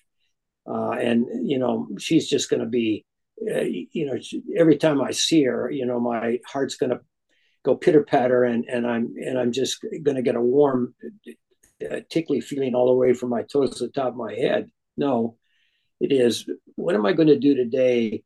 [0.69, 3.05] Uh, and, you know, she's just going to be,
[3.49, 4.17] uh, you know,
[4.57, 6.99] every time I see her, you know, my heart's going to
[7.63, 10.93] go pitter patter and, and I'm, and I'm just going to get a warm,
[11.89, 14.69] uh, tickly feeling all the way from my toes to the top of my head.
[14.95, 15.37] No,
[15.99, 18.23] it is, what am I going to do today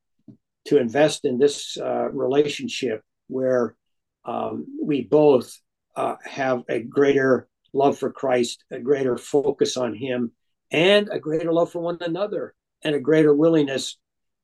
[0.66, 3.76] to invest in this uh, relationship where
[4.26, 5.60] um, we both
[5.96, 10.32] uh, have a greater love for Christ, a greater focus on Him,
[10.72, 13.98] and a greater love for one another, and a greater willingness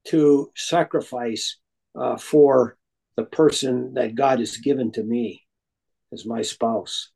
[0.07, 1.57] to sacrifice
[1.95, 2.77] uh, for
[3.15, 5.43] the person that God has given to me
[6.11, 7.11] as my spouse.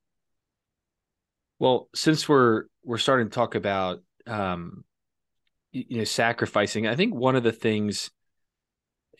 [1.60, 4.84] Well, since we're we're starting to talk about um,
[5.74, 8.12] you know sacrificing, I think one of the things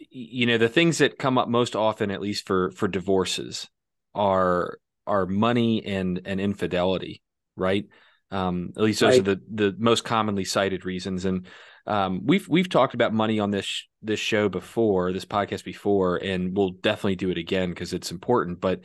[0.10, 3.70] you know the things that come up most often, at least for for divorces,
[4.16, 7.22] are are money and and infidelity,
[7.56, 7.86] right?
[8.32, 9.28] Um, at least those right.
[9.28, 11.26] are the the most commonly cited reasons.
[11.26, 11.48] And
[11.86, 16.56] um, we've we've talked about money on this this show before, this podcast before, and
[16.56, 18.62] we'll definitely do it again because it's important.
[18.62, 18.82] But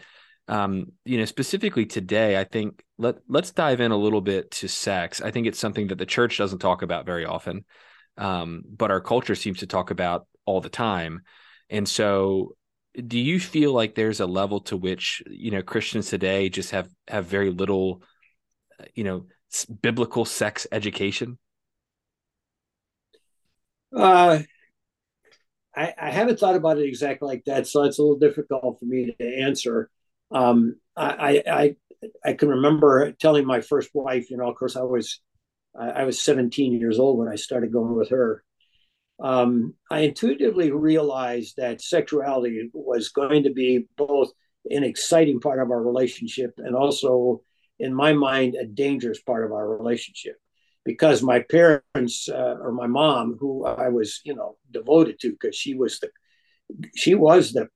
[0.48, 4.68] um, you know, specifically today, I think let let's dive in a little bit to
[4.68, 5.20] sex.
[5.20, 7.64] I think it's something that the church doesn't talk about very often,
[8.16, 11.20] um, but our culture seems to talk about all the time.
[11.68, 12.56] And so
[12.94, 16.88] do you feel like there's a level to which you know Christians today just have
[17.06, 18.02] have very little
[18.94, 19.26] you know
[19.82, 21.38] biblical sex education?
[23.94, 24.40] Uh,
[25.74, 28.84] I, I haven't thought about it exactly like that, so it's a little difficult for
[28.84, 29.90] me to answer.
[30.30, 31.76] Um, I, I
[32.24, 35.20] I can remember telling my first wife, you know, of course I was
[35.78, 38.42] I was 17 years old when I started going with her,
[39.20, 44.30] um, I intuitively realized that sexuality was going to be both
[44.70, 47.42] an exciting part of our relationship and also,
[47.78, 50.36] in my mind, a dangerous part of our relationship.
[50.84, 55.54] Because my parents uh, or my mom, who I was, you know, devoted to, because
[55.54, 56.10] she was the,
[56.96, 57.68] she was the,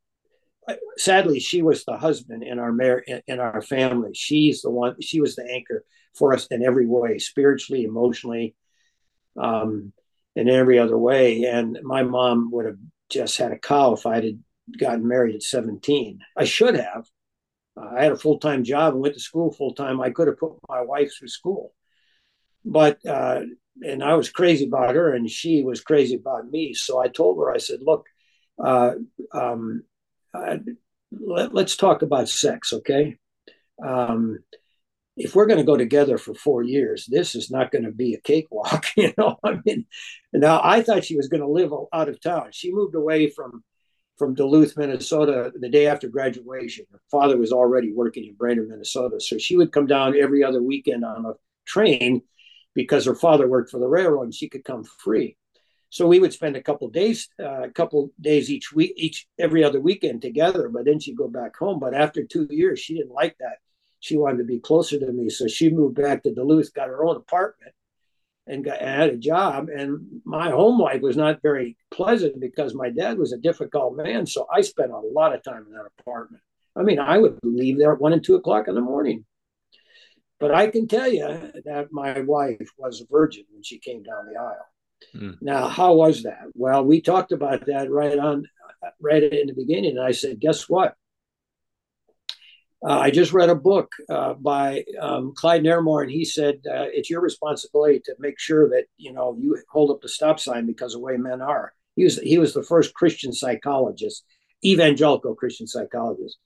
[0.97, 4.11] sadly, she was the husband in our mar- in our family.
[4.15, 5.01] She's the one.
[5.01, 8.55] She was the anchor for us in every way, spiritually, emotionally.
[9.37, 9.93] Um,
[10.35, 11.45] in every other way.
[11.45, 12.79] And my mom would have
[13.11, 14.43] just had a cow if I had
[14.79, 16.21] gotten married at 17.
[16.37, 17.07] I should have.
[17.77, 20.01] Uh, I had a full time job and went to school full time.
[20.01, 21.75] I could have put my wife through school.
[22.65, 23.43] But, uh,
[23.83, 26.75] and I was crazy about her and she was crazy about me.
[26.75, 28.07] So I told her, I said, look,
[28.63, 28.93] uh,
[29.33, 29.83] um,
[30.35, 33.19] let, us talk about sex, okay?
[33.85, 34.39] Um,
[35.17, 38.15] if we're going to go together for four years, this is not going to be
[38.15, 38.87] a cakewalk.
[38.97, 39.87] You know, I mean,
[40.33, 42.49] now I thought she was going to live out of town.
[42.53, 43.63] She moved away from
[44.19, 46.85] from Duluth, Minnesota, the day after graduation.
[46.93, 50.63] Her father was already working in Brainerd, Minnesota, so she would come down every other
[50.63, 51.33] weekend on a
[51.67, 52.23] train
[52.75, 55.37] because her father worked for the railroad, and she could come free.
[55.93, 59.63] So we would spend a couple days, uh, a couple days each week, each every
[59.63, 60.69] other weekend together.
[60.69, 61.79] But then she'd go back home.
[61.79, 63.59] But after two years, she didn't like that
[64.03, 65.31] she wanted to be closer to me.
[65.31, 67.73] So she moved back to Duluth, got her own apartment,
[68.49, 69.69] and, got, and had a job.
[69.69, 74.27] And my home life was not very pleasant because my dad was a difficult man.
[74.27, 76.43] So I spent a lot of time in that apartment.
[76.75, 79.25] I mean, I would leave there at one and two o'clock in the morning.
[80.41, 84.27] But I can tell you that my wife was a virgin when she came down
[84.27, 84.67] the aisle.
[85.15, 85.39] Mm.
[85.41, 86.45] Now, how was that?
[86.55, 88.47] Well, we talked about that right on,
[89.01, 89.97] right in the beginning.
[89.97, 90.97] And I said, guess what?
[92.85, 96.91] Uh, I just read a book uh, by um, Clyde Narramore, and he said uh,
[96.91, 100.67] it's your responsibility to make sure that you know you hold up the stop sign
[100.67, 101.73] because of the way men are.
[101.95, 104.25] He was he was the first Christian psychologist,
[104.65, 106.39] evangelical Christian psychologist.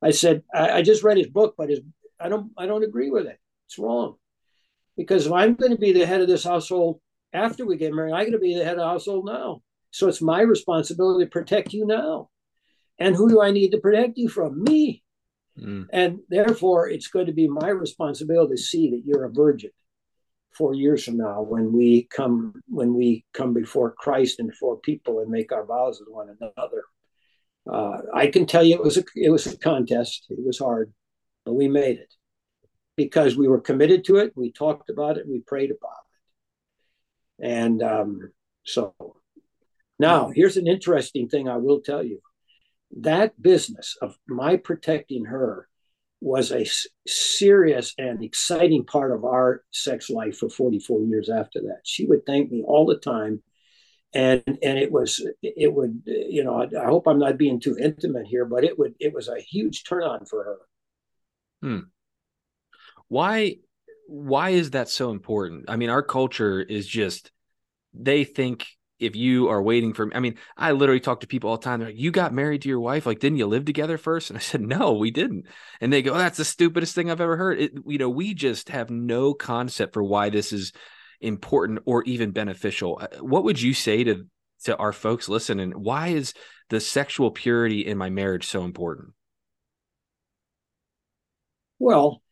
[0.00, 1.80] I said I, I just read his book, but his,
[2.18, 3.38] I don't I don't agree with it.
[3.66, 4.16] It's wrong
[4.96, 7.00] because if I'm going to be the head of this household
[7.36, 9.62] after we get married, I'm going to be the head of the household now.
[9.90, 12.30] So it's my responsibility to protect you now.
[12.98, 14.62] And who do I need to protect you from?
[14.62, 15.02] Me.
[15.58, 15.86] Mm.
[15.92, 19.70] And therefore, it's going to be my responsibility to see that you're a virgin
[20.56, 25.20] four years from now when we come when we come before Christ and before people
[25.20, 26.84] and make our vows with one another.
[27.70, 30.26] Uh, I can tell you it was a it was a contest.
[30.30, 30.92] It was hard,
[31.44, 32.12] but we made it
[32.96, 34.32] because we were committed to it.
[34.36, 35.28] We talked about it.
[35.28, 36.05] We prayed about it.
[37.40, 38.32] And um,
[38.64, 38.94] so
[39.98, 42.20] now here's an interesting thing I will tell you
[42.98, 45.68] that business of my protecting her
[46.20, 46.66] was a
[47.06, 51.80] serious and exciting part of our sex life for 44 years after that.
[51.84, 53.42] She would thank me all the time.
[54.14, 57.76] And, and it was it would you know I, I hope I'm not being too
[57.78, 60.58] intimate here but it would it was a huge turn on for her.
[61.60, 61.80] Hmm.
[63.08, 63.56] Why
[64.06, 65.66] why is that so important?
[65.68, 67.30] I mean our culture is just
[67.94, 68.66] they think
[68.98, 71.64] if you are waiting for me, I mean, I literally talk to people all the
[71.64, 71.80] time.
[71.80, 73.04] They're like, you got married to your wife.
[73.04, 74.30] Like, didn't you live together first?
[74.30, 75.46] And I said, no, we didn't.
[75.80, 77.60] And they go, oh, that's the stupidest thing I've ever heard.
[77.60, 80.72] It, you know, we just have no concept for why this is
[81.20, 82.98] important or even beneficial.
[83.00, 84.26] Uh, what would you say to,
[84.64, 85.72] to our folks listening?
[85.72, 86.32] Why is
[86.70, 89.10] the sexual purity in my marriage so important?
[91.78, 92.22] Well,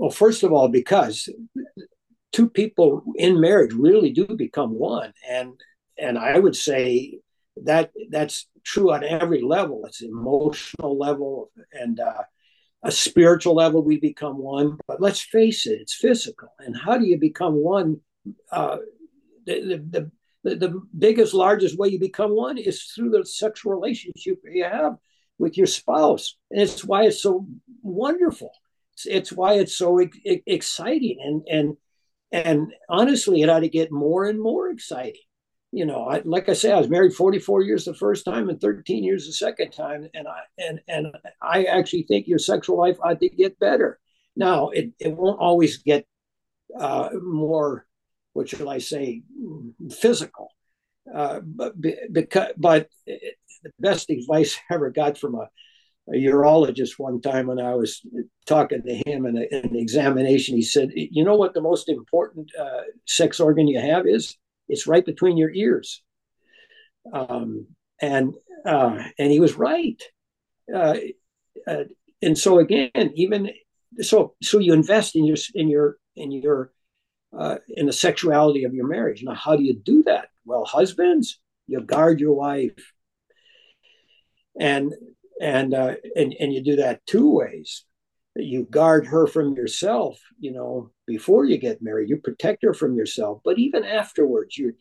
[0.00, 1.28] well, first of all, because
[2.32, 5.52] two people in marriage really do become one and
[5.98, 7.18] and I would say
[7.64, 9.84] that that's true on every level.
[9.84, 12.22] It's emotional level and uh,
[12.82, 13.82] a spiritual level.
[13.82, 16.48] We become one, but let's face it, it's physical.
[16.60, 18.00] And how do you become one?
[18.50, 18.78] Uh,
[19.44, 20.10] the, the,
[20.44, 24.96] the, the biggest, largest way you become one is through the sexual relationship you have
[25.38, 27.46] with your spouse, and it's why it's so
[27.82, 28.52] wonderful.
[29.08, 31.76] It's, why it's so e- exciting, and and
[32.32, 35.20] and honestly, it ought to get more and more exciting.
[35.72, 38.60] You know, I, like I say, I was married 44 years the first time and
[38.60, 41.06] 13 years the second time, and I and and
[41.42, 44.00] I actually think your sexual life ought to get better.
[44.36, 46.06] Now, it, it won't always get
[46.78, 47.86] uh, more,
[48.32, 49.22] what should I say,
[50.00, 50.48] physical,
[51.12, 51.74] uh, but
[52.12, 55.48] because but it, the best advice I ever got from a,
[56.08, 58.04] a urologist one time when I was
[58.46, 61.88] talking to him in, a, in an examination, he said, "You know what the most
[61.88, 64.36] important uh, sex organ you have is."
[64.68, 66.02] It's right between your ears.
[67.12, 67.66] Um,
[68.00, 68.34] and
[68.64, 70.02] uh, and he was right.
[70.72, 70.96] Uh,
[71.66, 71.84] uh,
[72.22, 73.50] and so again, even
[74.00, 76.72] so, so you invest in your in your in your
[77.36, 79.22] uh, in the sexuality of your marriage.
[79.22, 80.28] Now, how do you do that?
[80.44, 82.92] Well, husbands, you guard your wife,
[84.58, 84.92] and
[85.40, 87.84] and uh, and and you do that two ways.
[88.36, 92.08] You guard her from yourself you know before you get married.
[92.08, 93.40] You protect her from yourself.
[93.44, 94.74] But even afterwards you're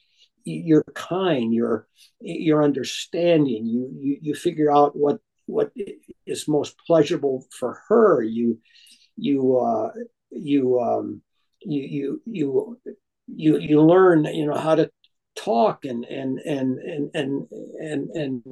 [0.43, 1.87] you're kind you're
[2.19, 3.65] you're understanding.
[3.65, 5.71] You you, you figure out what what
[6.25, 8.21] is most pleasurable for her.
[8.21, 8.59] You
[9.15, 9.91] you uh
[10.31, 11.21] you um
[11.61, 12.79] you you you
[13.27, 14.89] you you learn you know how to
[15.35, 17.47] talk and and and and and
[17.79, 18.43] and, and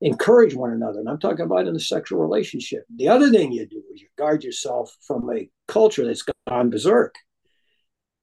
[0.00, 1.00] encourage one another.
[1.00, 2.84] And I'm talking about in a sexual relationship.
[2.94, 7.14] The other thing you do is you guard yourself from a culture that's gone berserk,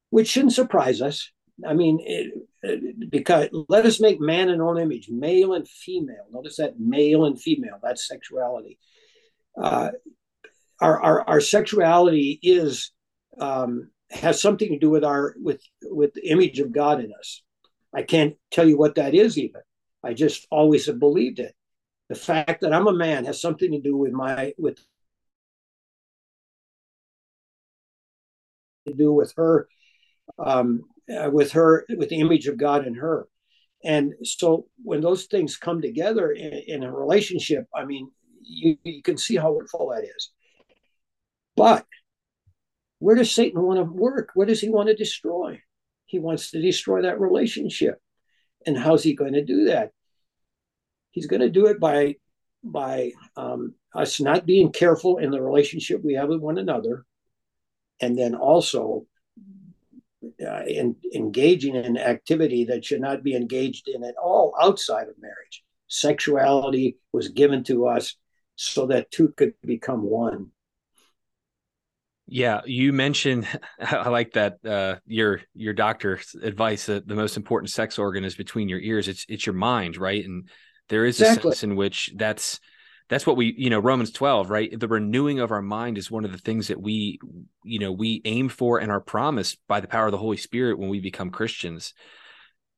[0.09, 1.31] which shouldn't surprise us.
[1.67, 5.67] I mean, it, it, because let us make man in our own image, male and
[5.67, 6.25] female.
[6.31, 8.79] Notice that male and female, that's sexuality.
[9.59, 9.91] Uh,
[10.81, 12.91] our, our, our sexuality is
[13.39, 17.41] um, has something to do with our with with the image of God in us.
[17.93, 19.61] I can't tell you what that is even.
[20.03, 21.55] I just always have believed it
[22.09, 24.79] the fact that I'm a man has something to do with my with
[28.85, 29.67] to do with her
[30.39, 33.27] um, uh, with her with the image of God in her.
[33.83, 38.09] And so when those things come together in, in a relationship, I mean,
[38.41, 40.31] you, you can see how wonderful that is.
[41.55, 41.85] But
[42.99, 44.29] where does Satan want to work?
[44.33, 45.61] What does he want to destroy?
[46.05, 47.99] He wants to destroy that relationship.
[48.65, 49.91] And how's he going to do that?
[51.13, 52.15] He's going to do it by
[52.63, 57.05] by um, us not being careful in the relationship we have with one another,
[58.01, 59.05] and then also
[60.45, 65.15] uh, in, engaging in activity that should not be engaged in at all outside of
[65.19, 65.63] marriage.
[65.87, 68.15] Sexuality was given to us
[68.55, 70.47] so that two could become one.
[72.25, 73.47] Yeah, you mentioned
[73.79, 78.35] I like that uh, your your doctor's advice that the most important sex organ is
[78.35, 79.07] between your ears.
[79.07, 80.23] It's it's your mind, right?
[80.23, 80.49] And
[80.89, 81.51] there is exactly.
[81.51, 82.59] a sense in which that's
[83.09, 84.79] that's what we you know Romans 12, right?
[84.79, 87.19] The renewing of our mind is one of the things that we
[87.63, 90.79] you know we aim for and are promised by the power of the Holy Spirit
[90.79, 91.93] when we become Christians.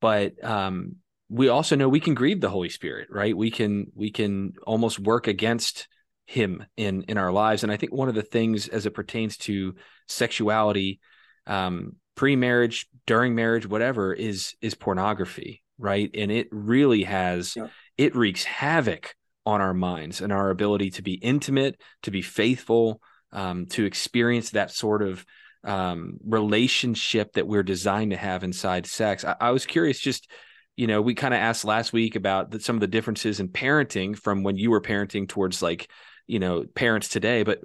[0.01, 0.97] But um
[1.27, 3.35] we also know we can grieve the Holy Spirit, right?
[3.35, 5.87] We can we can almost work against
[6.27, 9.37] him in in our lives and i think one of the things as it pertains
[9.37, 9.75] to
[10.07, 10.99] sexuality
[11.45, 17.67] um pre-marriage during marriage whatever is is pornography right and it really has yeah.
[17.97, 19.15] It wreaks havoc
[19.45, 24.51] on our minds and our ability to be intimate to be faithful um, to experience
[24.51, 25.25] that sort of
[25.63, 29.25] um, relationship that we're designed to have inside sex.
[29.25, 30.29] I, I was curious just
[30.75, 33.49] you know we kind of asked last week about the, some of the differences in
[33.49, 35.89] parenting from when you were parenting towards like
[36.27, 37.59] you know parents today but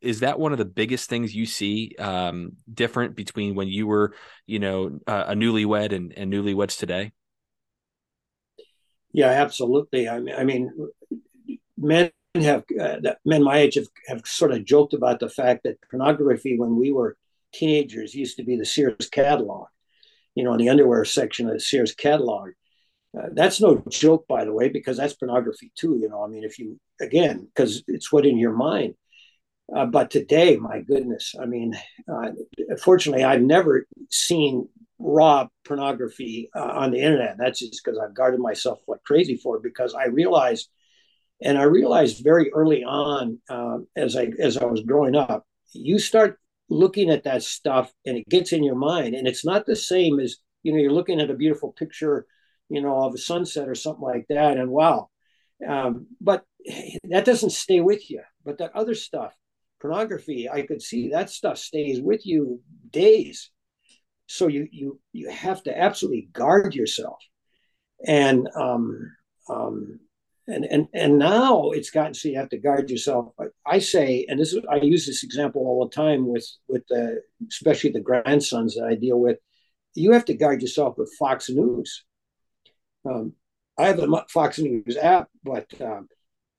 [0.00, 4.14] is that one of the biggest things you see um, different between when you were
[4.46, 7.12] you know uh, a newlywed and, and newlyweds today
[9.16, 10.62] yeah absolutely i mean i mean
[11.76, 15.80] men have uh, men my age have, have sort of joked about the fact that
[15.90, 17.16] pornography when we were
[17.52, 19.66] teenagers used to be the sears catalog
[20.34, 22.50] you know in the underwear section of the sears catalog
[23.16, 25.96] uh, that's no joke, by the way, because that's pornography too.
[25.98, 28.94] You know, I mean, if you again, because it's what in your mind.
[29.74, 31.74] Uh, but today, my goodness, I mean,
[32.12, 32.30] uh,
[32.82, 37.36] fortunately, I've never seen raw pornography uh, on the internet.
[37.38, 39.62] That's just because I've guarded myself like crazy for it.
[39.62, 40.68] Because I realized,
[41.42, 45.98] and I realized very early on, uh, as I as I was growing up, you
[45.98, 46.38] start
[46.68, 50.18] looking at that stuff, and it gets in your mind, and it's not the same
[50.20, 52.26] as you know, you're looking at a beautiful picture
[52.68, 54.56] you know, of a sunset or something like that.
[54.56, 55.08] And wow.
[55.66, 56.44] Um, but
[57.10, 58.22] that doesn't stay with you.
[58.44, 59.34] But that other stuff,
[59.80, 63.50] pornography, I could see that stuff stays with you days.
[64.26, 67.18] So you you you have to absolutely guard yourself.
[68.06, 69.12] And um,
[69.48, 70.00] um,
[70.46, 73.32] and and and now it's gotten so you have to guard yourself.
[73.66, 77.22] I say, and this is I use this example all the time with with the
[77.48, 79.38] especially the grandsons that I deal with.
[79.94, 82.04] You have to guard yourself with Fox News
[83.06, 83.32] um,
[83.78, 86.08] I have the Fox News app, but um,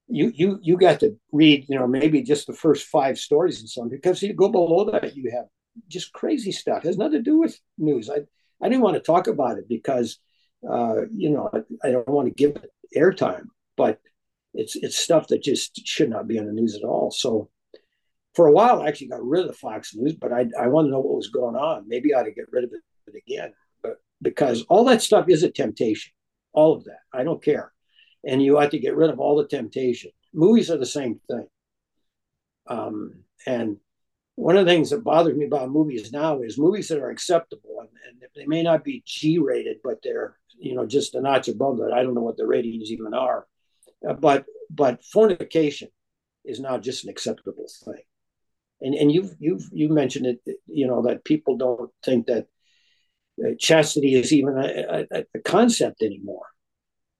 [0.07, 3.69] you you you got to read, you know, maybe just the first five stories and
[3.69, 5.45] something because you go below that, you have
[5.87, 6.83] just crazy stuff.
[6.83, 8.09] It has nothing to do with news.
[8.09, 8.21] I
[8.61, 10.19] I didn't want to talk about it because
[10.67, 13.99] uh, you know I, I don't want to give it airtime, but
[14.53, 17.11] it's it's stuff that just should not be on the news at all.
[17.11, 17.49] So
[18.33, 20.87] for a while, I actually got rid of the Fox News, but I I want
[20.87, 21.87] to know what was going on.
[21.87, 23.53] Maybe I ought to get rid of it again,
[23.83, 26.13] but because all that stuff is a temptation
[26.57, 27.01] all of that.
[27.13, 27.71] I don't care.
[28.25, 30.09] And you have to get rid of all the temptation.
[30.33, 31.47] Movies are the same thing.
[32.65, 33.77] Um, and
[34.37, 37.79] one of the things that bothers me about movies now is movies that are acceptable
[37.79, 41.47] and, and they may not be G rated, but they're you know just a notch
[41.47, 41.91] above that.
[41.91, 43.47] I don't know what the ratings even are,
[44.07, 45.89] uh, but but fornication
[46.45, 48.03] is now just an acceptable thing.
[48.79, 52.45] And and you've you've you mentioned it, you know that people don't think that
[53.43, 56.45] uh, chastity is even a, a, a concept anymore.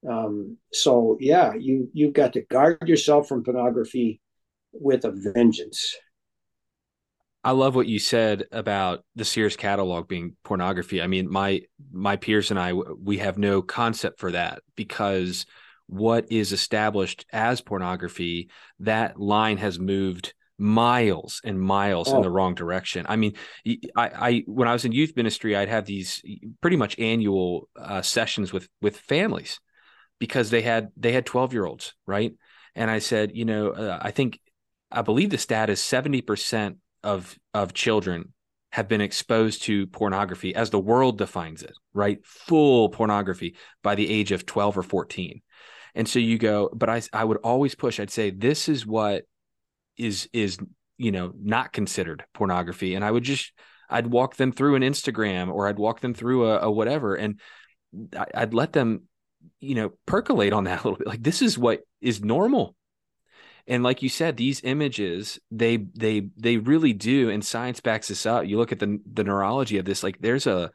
[0.08, 4.22] Um, so yeah, you you've got to guard yourself from pornography
[4.72, 5.96] with a vengeance.
[7.44, 11.02] I love what you said about the Sears catalog being pornography.
[11.02, 11.62] I mean, my
[11.92, 15.46] my peers and I we have no concept for that because
[15.88, 22.18] what is established as pornography, that line has moved miles and miles oh.
[22.18, 23.06] in the wrong direction.
[23.08, 23.34] I mean,
[23.66, 26.22] I, I, when I was in youth ministry, I'd have these
[26.62, 29.60] pretty much annual uh, sessions with with families
[30.20, 32.34] because they had they had 12 year olds, right?
[32.76, 34.40] And I said, you know, uh, I think
[34.92, 38.34] I believe the stat is 70% of of children
[38.72, 42.20] have been exposed to pornography as the world defines it, right?
[42.26, 45.42] Full pornography by the age of 12 or 14.
[45.96, 49.24] And so you go, but I I would always push, I'd say this is what
[49.98, 50.58] is is
[50.98, 53.52] you know not considered pornography and i would just
[53.90, 57.40] i'd walk them through an instagram or i'd walk them through a, a whatever and
[58.34, 59.04] i'd let them
[59.60, 62.76] you know percolate on that a little bit like this is what is normal
[63.68, 68.26] and like you said these images they they they really do and science backs this
[68.26, 68.46] up.
[68.46, 70.72] You look at the the neurology of this like there's a,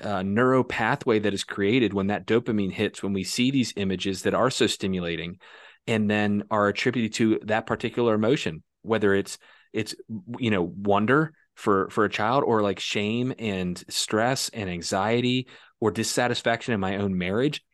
[0.00, 4.22] a neuro pathway that is created when that dopamine hits when we see these images
[4.22, 5.38] that are so stimulating
[5.86, 9.38] and then are attributed to that particular emotion whether it's
[9.72, 9.94] it's
[10.38, 15.48] you know wonder for for a child or like shame and stress and anxiety
[15.80, 17.64] or dissatisfaction in my own marriage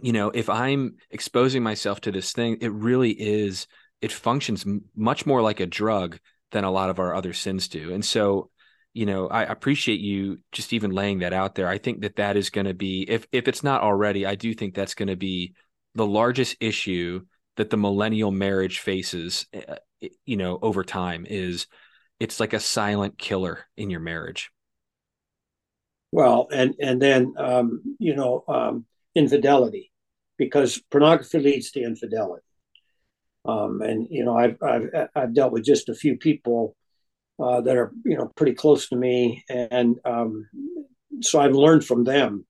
[0.00, 3.66] you know if i'm exposing myself to this thing it really is
[4.00, 6.18] it functions m- much more like a drug
[6.50, 7.92] than a lot of our other sins do.
[7.94, 8.50] And so
[8.94, 11.66] you know i appreciate you just even laying that out there.
[11.66, 14.52] I think that that is going to be if if it's not already i do
[14.52, 15.54] think that's going to be
[15.94, 17.24] the largest issue
[17.56, 19.76] that the millennial marriage faces uh,
[20.26, 21.66] you know over time is
[22.20, 24.50] it's like a silent killer in your marriage.
[26.10, 28.84] Well and and then um you know um
[29.14, 29.90] infidelity
[30.38, 32.44] because pornography leads to infidelity
[33.44, 36.76] um and you know i've i've i've dealt with just a few people
[37.42, 40.48] uh, that are you know pretty close to me and um
[41.20, 42.46] so i've learned from them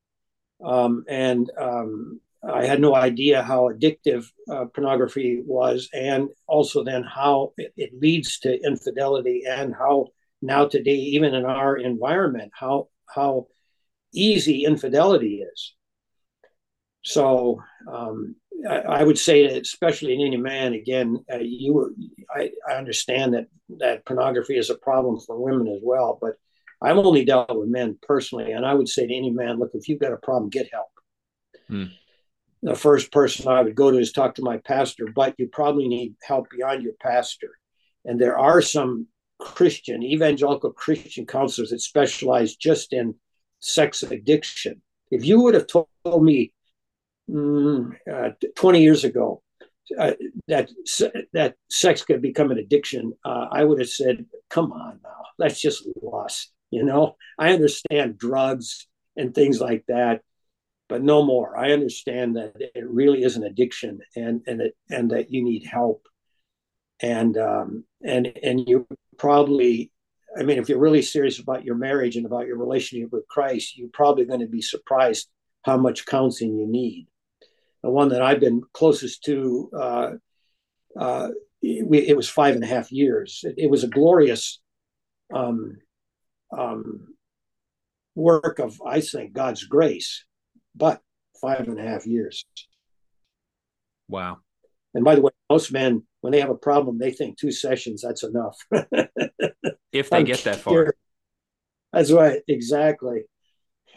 [0.65, 7.05] um and um I had no idea how addictive uh, pornography was, and also then
[7.05, 10.09] how it, it, leads to infidelity, and how
[10.41, 13.47] now today, even in our environment, how how
[14.13, 15.75] easy infidelity is.
[17.03, 18.37] So um,
[18.69, 21.95] I, I, would say that, especially in any man, again, uh, you
[22.35, 23.47] I, I understand that
[23.81, 26.35] that pornography is a problem for women as well, but
[26.81, 29.89] I've only dealt with men personally, and I would say to any man, look, if
[29.89, 30.89] you've got a problem, get help.
[31.69, 31.85] Hmm
[32.63, 35.89] the first person I would go to is talk to my pastor, but you probably
[35.89, 37.59] need help beyond your pastor.
[38.05, 39.09] And there are some
[39.41, 43.17] Christian, evangelical Christian counselors that specialize just in
[43.59, 44.81] sex addiction.
[45.11, 46.53] If you would have told me
[47.31, 49.43] mm, uh, 20 years ago
[49.99, 50.13] uh,
[50.49, 50.71] that
[51.33, 55.61] that sex could become an addiction, uh, I would have said, "Come on now, that's
[55.61, 60.23] just lust." You know, I understand drugs and things like that,
[60.89, 61.57] but no more.
[61.57, 65.67] I understand that it really is an addiction, and and it, and that you need
[65.67, 66.07] help,
[67.01, 68.87] and um, and and you
[69.19, 69.91] probably,
[70.39, 73.77] I mean, if you're really serious about your marriage and about your relationship with Christ,
[73.77, 75.29] you're probably going to be surprised
[75.65, 77.09] how much counseling you need.
[77.83, 80.11] The one that I've been closest to, uh,
[80.99, 81.29] uh,
[81.61, 83.41] it, it, was five and a half years.
[83.45, 84.61] It, it was a glorious
[85.35, 85.79] um,
[86.57, 87.15] um,
[88.15, 90.25] work of, I think, God's grace
[90.75, 91.01] but
[91.41, 92.45] five and a half years.
[94.09, 94.39] Wow.
[94.95, 98.03] And by the way, most men, when they have a problem, they think two sessions,
[98.03, 98.59] that's enough.
[99.93, 100.95] if they I'm get that far.
[101.93, 103.23] That's right, exactly.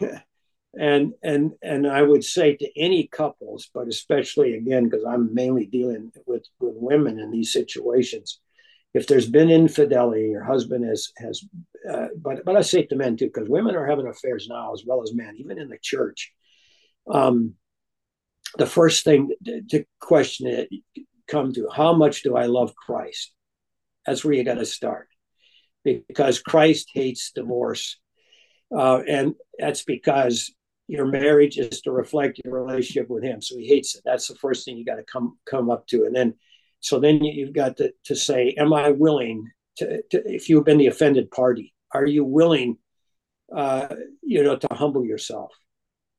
[0.78, 5.66] and and and I would say to any couples, but especially again, because I'm mainly
[5.66, 8.40] dealing with, with women in these situations,
[8.94, 11.42] if there's been infidelity, your husband has has,
[11.90, 14.84] uh, but but I say to men too, because women are having affairs now as
[14.86, 16.32] well as men, even in the church
[17.12, 17.54] um,
[18.58, 19.30] the first thing
[19.70, 20.68] to question it
[21.28, 23.32] come to how much do I love Christ?
[24.06, 25.08] That's where you got to start
[25.84, 27.98] because Christ hates divorce.
[28.76, 30.52] Uh, and that's because
[30.88, 33.42] your marriage is to reflect your relationship with him.
[33.42, 34.02] So he hates it.
[34.04, 36.04] That's the first thing you got to come come up to.
[36.04, 36.34] And then
[36.80, 40.78] so then you've got to, to say, am I willing to, to if you've been
[40.78, 42.78] the offended party, are you willing
[43.54, 43.88] uh,
[44.22, 45.52] you know, to humble yourself?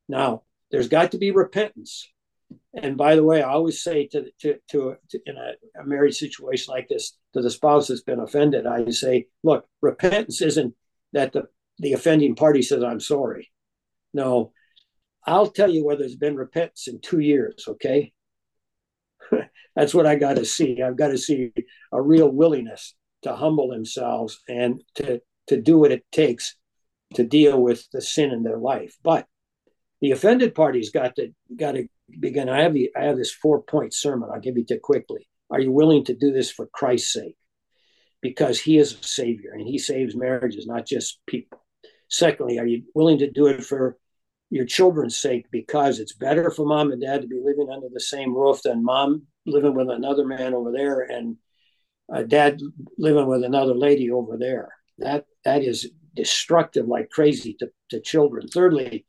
[0.08, 2.08] Now, there's got to be repentance.
[2.74, 6.14] And by the way, I always say to to, to, to in a, a, married
[6.14, 10.74] situation like this to the spouse that's been offended, I say, look, repentance isn't
[11.12, 11.44] that the
[11.78, 13.50] the offending party says I'm sorry.
[14.14, 14.52] No,
[15.26, 17.64] I'll tell you whether there's been repentance in two years.
[17.68, 18.12] Okay,
[19.76, 20.82] that's what I got to see.
[20.82, 21.52] I've got to see
[21.92, 26.56] a real willingness to humble themselves and to to do what it takes
[27.14, 28.96] to deal with the sin in their life.
[29.02, 29.26] But
[30.00, 31.88] the offended party's got to got to
[32.20, 32.48] begin.
[32.48, 34.30] I have the I have this four point sermon.
[34.32, 35.28] I'll give you to quickly.
[35.50, 37.36] Are you willing to do this for Christ's sake?
[38.20, 41.64] Because He is a Savior and He saves marriages, not just people.
[42.08, 43.96] Secondly, are you willing to do it for
[44.50, 48.00] your children's sake because it's better for mom and dad to be living under the
[48.00, 51.36] same roof than mom living with another man over there and
[52.12, 52.60] uh, dad
[52.96, 54.70] living with another lady over there.
[54.98, 58.48] That that is destructive like crazy to, to children.
[58.48, 59.06] Thirdly,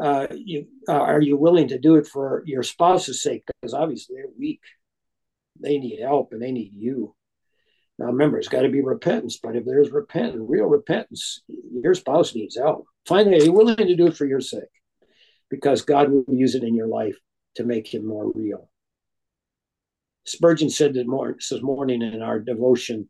[0.00, 3.44] uh, you, uh, are you willing to do it for your spouse's sake?
[3.60, 4.60] Because obviously they're weak.
[5.60, 7.14] They need help and they need you.
[7.98, 9.38] Now remember, it's got to be repentance.
[9.42, 12.86] But if there's repentance, real repentance, your spouse needs help.
[13.06, 14.62] Finally, are you willing to do it for your sake?
[15.50, 17.16] Because God will use it in your life
[17.56, 18.68] to make him more real.
[20.26, 21.06] Spurgeon said this
[21.62, 23.08] morning in our devotion,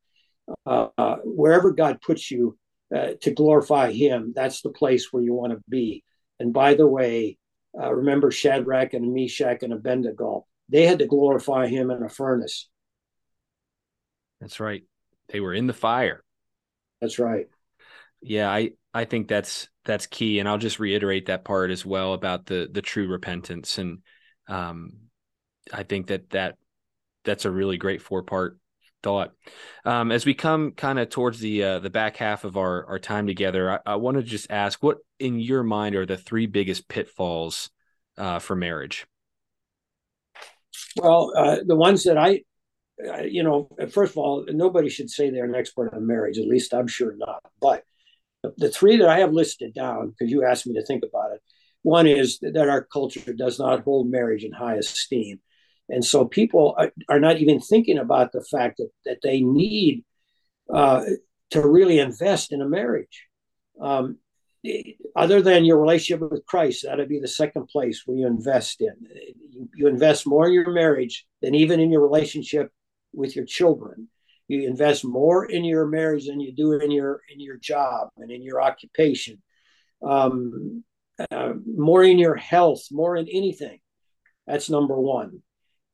[0.67, 2.57] uh, uh, wherever God puts you
[2.95, 6.05] uh, to glorify him, that's the place where you want to be.
[6.39, 7.39] And by the way,
[7.79, 10.47] uh, remember Shadrach and Meshach and Abednego?
[10.69, 12.69] They had to glorify him in a furnace.
[14.41, 14.85] That's right.
[15.29, 16.23] They were in the fire.
[17.01, 17.47] That's right.
[18.21, 22.15] Yeah, I I think that's that's key, and I'll just reiterate that part as well
[22.15, 23.99] about the the true repentance, and
[24.49, 24.93] um,
[25.73, 26.57] I think that that
[27.25, 28.59] that's a really great four part
[29.03, 29.33] thought.
[29.85, 32.99] Um, as we come kind of towards the uh, the back half of our our
[32.99, 36.47] time together, I, I want to just ask, what in your mind are the three
[36.47, 37.71] biggest pitfalls
[38.17, 39.07] uh, for marriage?
[40.97, 42.43] Well, uh, the ones that I,
[43.25, 46.39] you know, first of all, nobody should say they're an expert on marriage.
[46.39, 47.43] At least I'm sure not.
[47.61, 47.85] But
[48.43, 51.43] the, three that I have listed down, because you asked me to think about it,
[51.83, 55.41] one is that our culture does not hold marriage in high esteem.
[55.89, 60.05] And so people are, are not even thinking about the fact that, that they need
[60.73, 61.05] uh,
[61.51, 63.27] to really invest in a marriage.
[63.81, 64.19] Um,
[65.17, 68.95] other than your relationship with Christ, that'd be the second place where you invest in.
[69.75, 72.71] You invest more in your marriage than even in your relationship
[73.15, 74.09] with your children.
[74.49, 78.31] You invest more in your marriage than you do in your in your job and
[78.31, 79.43] in your occupation.
[80.03, 80.85] Um,
[81.31, 83.81] uh, more in your health, more in anything.
[84.47, 85.43] That's number one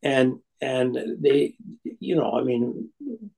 [0.04, 1.54] and and they
[1.98, 2.88] you know i mean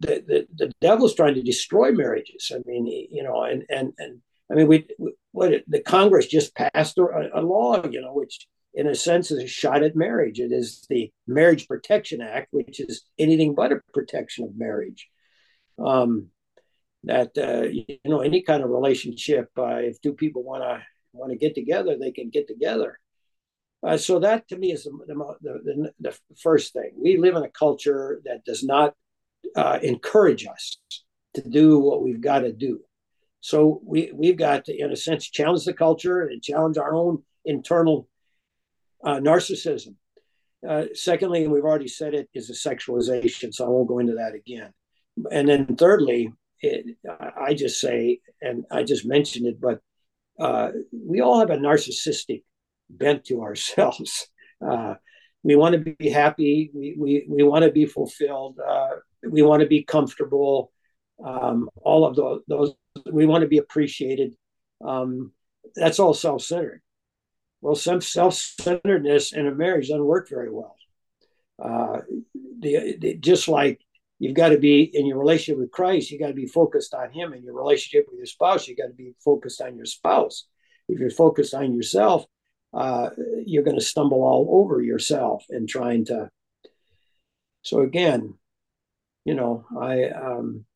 [0.01, 4.21] the, the the devil's trying to destroy marriages i mean you know and and and
[4.51, 8.47] i mean we, we what the congress just passed a, a, law you know which
[8.77, 12.79] in a sense is a shot at marriage it is the marriage protection act which
[12.79, 15.09] is anything but a protection of marriage
[15.85, 16.29] um
[17.03, 21.33] that uh, you know any kind of relationship uh, if two people want to want
[21.33, 22.99] to get together they can get together
[23.87, 26.91] uh, so that to me is the, the, the, the, first thing.
[26.97, 28.95] We live in a culture that does not
[29.55, 30.79] uh, encourage us
[31.35, 32.81] to do what we've got to do.
[33.41, 37.23] So we, we've got to, in a sense, challenge the culture and challenge our own
[37.45, 38.09] internal
[39.07, 39.95] uh, narcissism.
[40.69, 43.55] Uh, secondly, and we've already said it, is a sexualization.
[43.55, 44.73] So I won't go into that again.
[45.31, 46.97] And then thirdly, it,
[47.41, 49.81] I just say, and I just mentioned it, but
[50.39, 52.43] uh, we all have a narcissistic
[52.91, 54.29] bent to ourselves.
[54.67, 54.95] Uh,
[55.43, 56.71] we want to be happy.
[56.73, 58.59] We, we, we want to be fulfilled.
[58.59, 58.89] Uh,
[59.23, 60.73] we want to be comfortable.
[61.23, 62.73] Um, all of those, those,
[63.13, 64.35] we want to be appreciated.
[64.83, 65.33] Um,
[65.75, 66.81] that's all self centered.
[67.67, 70.77] Well, some self centeredness in a marriage doesn't work very well.
[71.61, 72.03] Uh,
[72.61, 73.81] the, the, just like
[74.21, 77.11] you've got to be in your relationship with Christ, you got to be focused on
[77.11, 77.33] Him.
[77.33, 80.47] In your relationship with your spouse, you got to be focused on your spouse.
[80.89, 82.25] If you're focused on yourself,
[82.73, 83.11] uh,
[83.45, 86.31] you're going to stumble all over yourself in trying to.
[87.63, 88.35] So again,
[89.25, 90.67] you know, I um,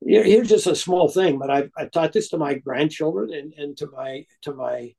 [0.00, 3.76] here's just a small thing, but I've, I've taught this to my grandchildren and, and
[3.78, 4.94] to my to my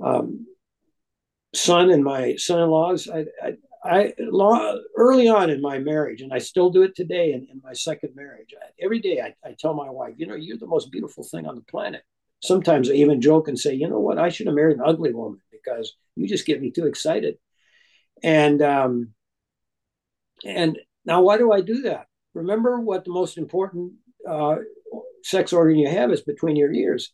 [0.00, 0.46] um,
[1.54, 3.08] son and my son-in-laws.
[3.08, 7.32] I, I, I long, early on in my marriage, and I still do it today
[7.32, 8.54] in, in my second marriage.
[8.60, 11.46] I, every day I, I tell my wife, you know, you're the most beautiful thing
[11.46, 12.02] on the planet
[12.42, 15.12] sometimes I even joke and say, you know what, I should have married an ugly
[15.12, 17.36] woman because you just get me too excited.
[18.22, 19.12] And um,
[20.44, 22.06] and now why do I do that?
[22.34, 23.94] Remember what the most important
[24.28, 24.56] uh,
[25.22, 27.12] sex organ you have is between your ears.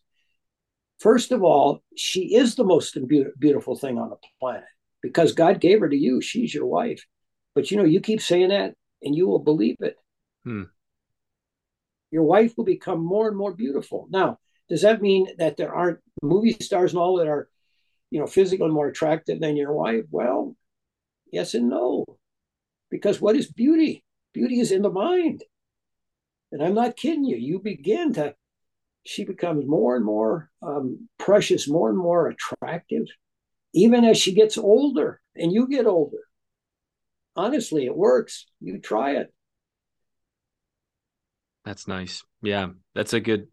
[1.03, 2.97] First of all, she is the most
[3.41, 4.69] beautiful thing on the planet
[5.03, 6.21] because God gave her to you.
[6.21, 7.05] She's your wife.
[7.57, 9.97] But you know, you keep saying that and you will believe it.
[10.45, 10.65] Hmm.
[12.13, 14.07] Your wife will become more and more beautiful.
[14.11, 14.39] Now,
[14.69, 17.49] does that mean that there aren't movie stars and all that are,
[18.11, 20.05] you know, physically more attractive than your wife?
[20.11, 20.55] Well,
[21.33, 22.05] yes and no.
[22.91, 24.05] Because what is beauty?
[24.33, 25.43] Beauty is in the mind.
[26.53, 27.39] And I'm not kidding you.
[27.39, 28.37] You begin to,
[29.05, 33.07] she becomes more and more um, precious, more and more attractive,
[33.75, 36.19] even as she gets older and you get older.
[37.35, 38.47] Honestly, it works.
[38.61, 39.33] You try it.
[41.65, 42.23] That's nice.
[42.43, 43.47] Yeah, that's a good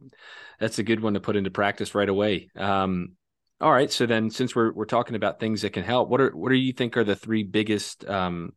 [0.59, 2.49] that's a good one to put into practice right away.
[2.55, 3.13] Um,
[3.61, 6.35] all right, so then since we're we're talking about things that can help, what are
[6.35, 8.53] what do you think are the three biggest um,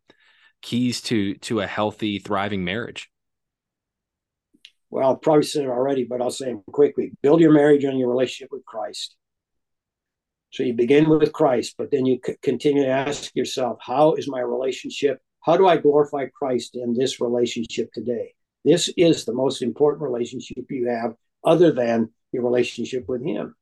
[0.62, 3.12] keys to to a healthy, thriving marriage?
[4.93, 7.12] Well, I've probably said it already, but I'll say it quickly.
[7.22, 9.16] Build your marriage on your relationship with Christ.
[10.51, 14.28] So you begin with Christ, but then you c- continue to ask yourself, how is
[14.28, 15.18] my relationship?
[15.40, 18.34] How do I glorify Christ in this relationship today?
[18.66, 23.57] This is the most important relationship you have other than your relationship with him.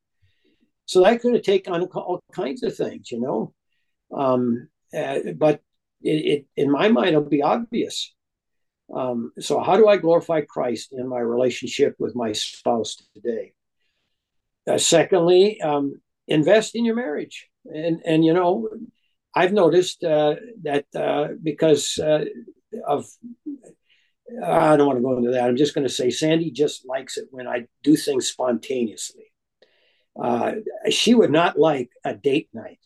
[0.85, 3.53] So that could take on all kinds of things, you know.
[4.13, 5.61] Um, uh, but
[6.01, 8.13] it, it, in my mind, it'll be obvious.
[8.93, 13.53] Um, so, how do I glorify Christ in my relationship with my spouse today?
[14.67, 18.69] Uh, secondly, um, invest in your marriage, and and you know,
[19.35, 22.25] I've noticed uh, that uh, because uh,
[22.85, 23.05] of
[24.43, 25.43] I don't want to go into that.
[25.43, 29.25] I'm just going to say Sandy just likes it when I do things spontaneously.
[30.21, 30.53] Uh,
[30.89, 32.79] she would not like a date night.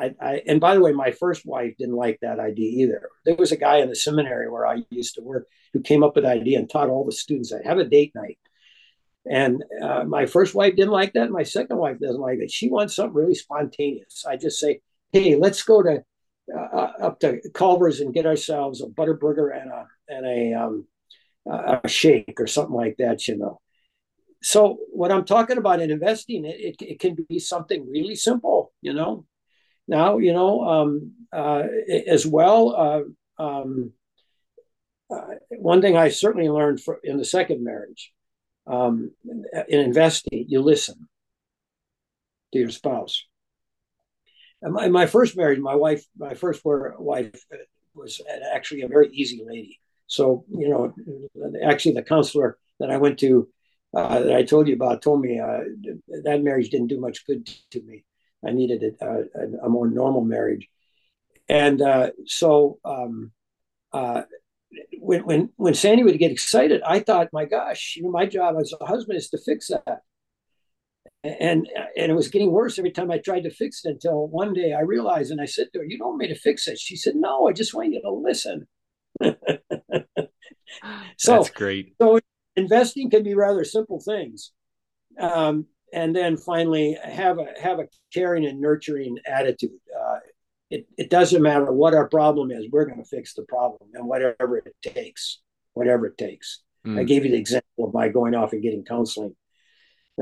[0.00, 3.08] I, I, and by the way, my first wife didn't like that idea either.
[3.24, 6.14] There was a guy in the seminary where I used to work who came up
[6.14, 8.38] with the idea and taught all the students that have a date night.
[9.30, 11.30] And uh, my first wife didn't like that.
[11.30, 12.50] My second wife doesn't like it.
[12.50, 14.24] She wants something really spontaneous.
[14.26, 14.80] I just say,
[15.12, 16.02] hey, let's go to
[16.56, 20.86] uh, up to Culver's and get ourselves a butter burger and a and a um,
[21.46, 23.60] a shake or something like that, you know.
[24.42, 28.72] So what I'm talking about in investing, it, it, it can be something really simple,
[28.80, 29.26] you know.
[29.90, 31.64] Now, you know, um, uh,
[32.06, 32.76] as well,
[33.38, 33.92] uh, um,
[35.12, 38.12] uh, one thing I certainly learned for, in the second marriage,
[38.68, 39.10] um,
[39.68, 41.08] in investing, you listen
[42.52, 43.26] to your spouse.
[44.62, 47.44] And My, my, first marriage, my wife, my first wife
[47.92, 48.20] was
[48.54, 49.80] actually a very easy lady.
[50.06, 50.94] So, you know,
[51.64, 53.48] actually, the counselor that I went to,
[53.92, 55.62] uh, that I told you about, told me uh,
[56.22, 58.04] that marriage didn't do much good to me.
[58.46, 60.68] I needed a, a, a more normal marriage.
[61.48, 63.32] And uh, so, um,
[63.92, 64.22] uh,
[64.98, 68.56] when when when Sandy would get excited, I thought, my gosh, you know, my job
[68.60, 70.02] as a husband is to fix that
[71.22, 74.54] and and it was getting worse every time I tried to fix it until one
[74.54, 76.78] day I realized and I said to her, "You don't want me to fix it."
[76.78, 78.66] She said, "No, I just want you to listen."
[81.18, 81.94] so that's great.
[82.00, 82.20] So
[82.56, 84.52] investing can be rather simple things,
[85.18, 89.70] um, and then finally have a have a caring and nurturing attitude.
[89.98, 90.18] Uh,
[90.70, 94.06] it it doesn't matter what our problem is; we're going to fix the problem, and
[94.06, 95.40] whatever it takes,
[95.74, 96.62] whatever it takes.
[96.86, 96.98] Mm.
[96.98, 99.34] I gave you the example of my going off and getting counseling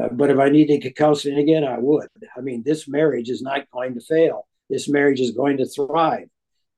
[0.01, 2.09] uh, but if I need to get counseling again, I would.
[2.37, 4.47] I mean, this marriage is not going to fail.
[4.71, 6.29] This marriage is going to thrive.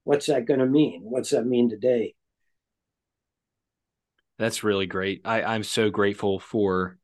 [0.05, 1.03] What's that going to mean?
[1.05, 2.15] What's that mean today?
[4.39, 5.23] That's really great.
[5.25, 6.97] I, I'm so grateful for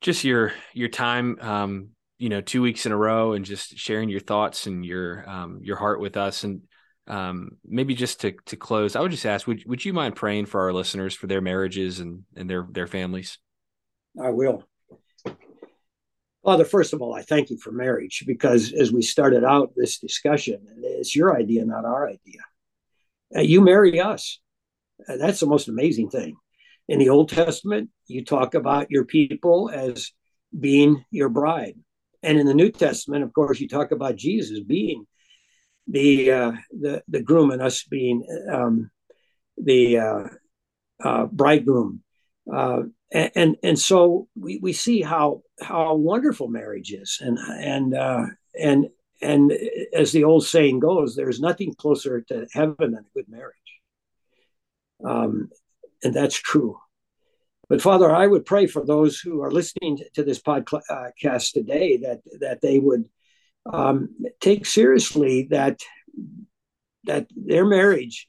[0.00, 1.38] just your your time.
[1.40, 1.88] Um,
[2.18, 5.60] you know, two weeks in a row, and just sharing your thoughts and your um,
[5.62, 6.44] your heart with us.
[6.44, 6.62] And
[7.06, 10.46] um, maybe just to to close, I would just ask: Would would you mind praying
[10.46, 13.38] for our listeners for their marriages and and their their families?
[14.20, 14.64] I will.
[16.44, 19.98] Father, first of all, I thank you for marriage because as we started out this
[19.98, 22.40] discussion, it's your idea, not our idea.
[23.36, 24.40] Uh, you marry us.
[25.06, 26.36] Uh, that's the most amazing thing.
[26.88, 30.10] In the Old Testament, you talk about your people as
[30.58, 31.74] being your bride.
[32.22, 35.06] And in the New Testament, of course, you talk about Jesus being
[35.86, 38.90] the uh, the, the groom and us being um,
[39.56, 40.24] the uh,
[41.04, 42.02] uh bridegroom.
[42.52, 48.26] Uh, and, and so we, we see how how wonderful marriage is and and uh,
[48.58, 48.88] and
[49.22, 49.52] and
[49.94, 53.54] as the old saying goes there's nothing closer to heaven than a good marriage
[55.04, 55.48] um,
[56.02, 56.78] and that's true.
[57.68, 62.20] But father i would pray for those who are listening to this podcast today that
[62.40, 63.04] that they would
[63.70, 64.08] um,
[64.40, 65.80] take seriously that
[67.04, 68.26] that their marriage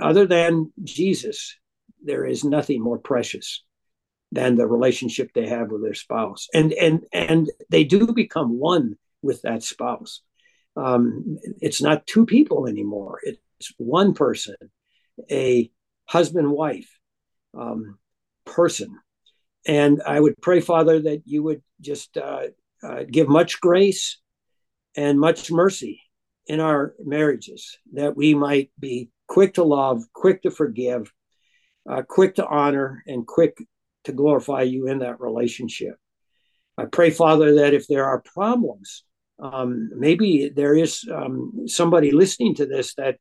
[0.00, 1.56] other than jesus
[2.00, 3.64] there is nothing more precious
[4.32, 6.48] than the relationship they have with their spouse.
[6.52, 10.22] And and and they do become one with that spouse.
[10.76, 13.20] Um, it's not two people anymore.
[13.22, 14.56] It's one person
[15.30, 15.70] a
[16.06, 16.90] husband wife
[17.58, 17.98] um,
[18.44, 18.96] person
[19.66, 22.46] and i would pray father that you would just uh,
[22.82, 24.18] uh, give much grace
[24.96, 26.00] and much mercy
[26.46, 31.12] in our marriages that we might be quick to love quick to forgive
[31.88, 33.58] uh, quick to honor and quick
[34.04, 35.96] to glorify you in that relationship.
[36.78, 39.04] I pray, Father, that if there are problems,
[39.38, 43.16] um, maybe there is um, somebody listening to this that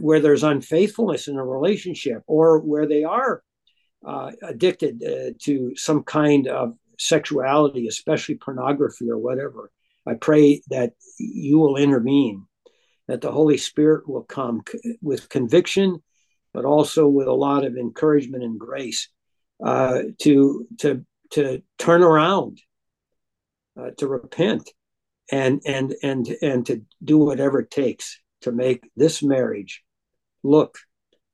[0.00, 3.42] where there's unfaithfulness in a relationship or where they are
[4.08, 9.70] uh, addicted uh, to some kind of sexuality, especially pornography or whatever.
[10.06, 12.46] I pray that you will intervene,
[13.06, 14.62] that the Holy Spirit will come
[15.02, 16.02] with conviction,
[16.54, 19.10] but also with a lot of encouragement and grace
[19.62, 22.62] uh, to to to turn around,
[23.78, 24.70] uh, to repent,
[25.30, 29.82] and and and and to do whatever it takes to make this marriage
[30.42, 30.78] look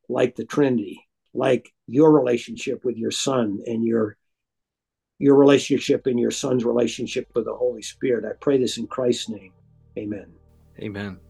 [0.08, 1.00] like the Trinity,
[1.32, 4.16] like your relationship with your son and your
[5.18, 8.24] your relationship and your son's relationship with the Holy Spirit.
[8.24, 9.52] I pray this in Christ's name.
[9.96, 10.26] Amen.
[10.80, 11.20] Amen.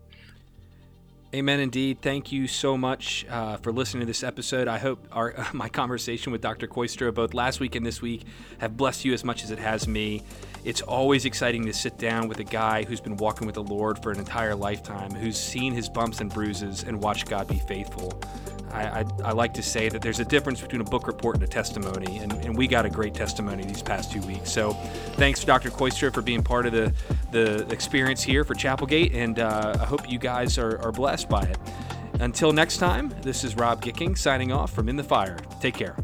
[1.34, 1.58] Amen.
[1.58, 2.00] Indeed.
[2.00, 4.68] Thank you so much uh, for listening to this episode.
[4.68, 6.68] I hope our my conversation with Dr.
[6.68, 8.24] Kooistra both last week and this week
[8.58, 10.22] have blessed you as much as it has me.
[10.64, 13.98] It's always exciting to sit down with a guy who's been walking with the Lord
[13.98, 18.18] for an entire lifetime, who's seen his bumps and bruises and watched God be faithful.
[18.74, 21.44] I, I, I, like to say that there's a difference between a book report and
[21.44, 24.50] a testimony, and, and we got a great testimony these past two weeks.
[24.50, 24.72] So
[25.14, 25.70] thanks, Dr.
[25.70, 26.92] Kooistra, for being part of the,
[27.30, 31.42] the experience here for Chapelgate, and uh, I hope you guys are, are blessed by
[31.42, 31.58] it.
[32.20, 35.38] Until next time, this is Rob Gicking signing off from In the Fire.
[35.60, 35.96] Take care.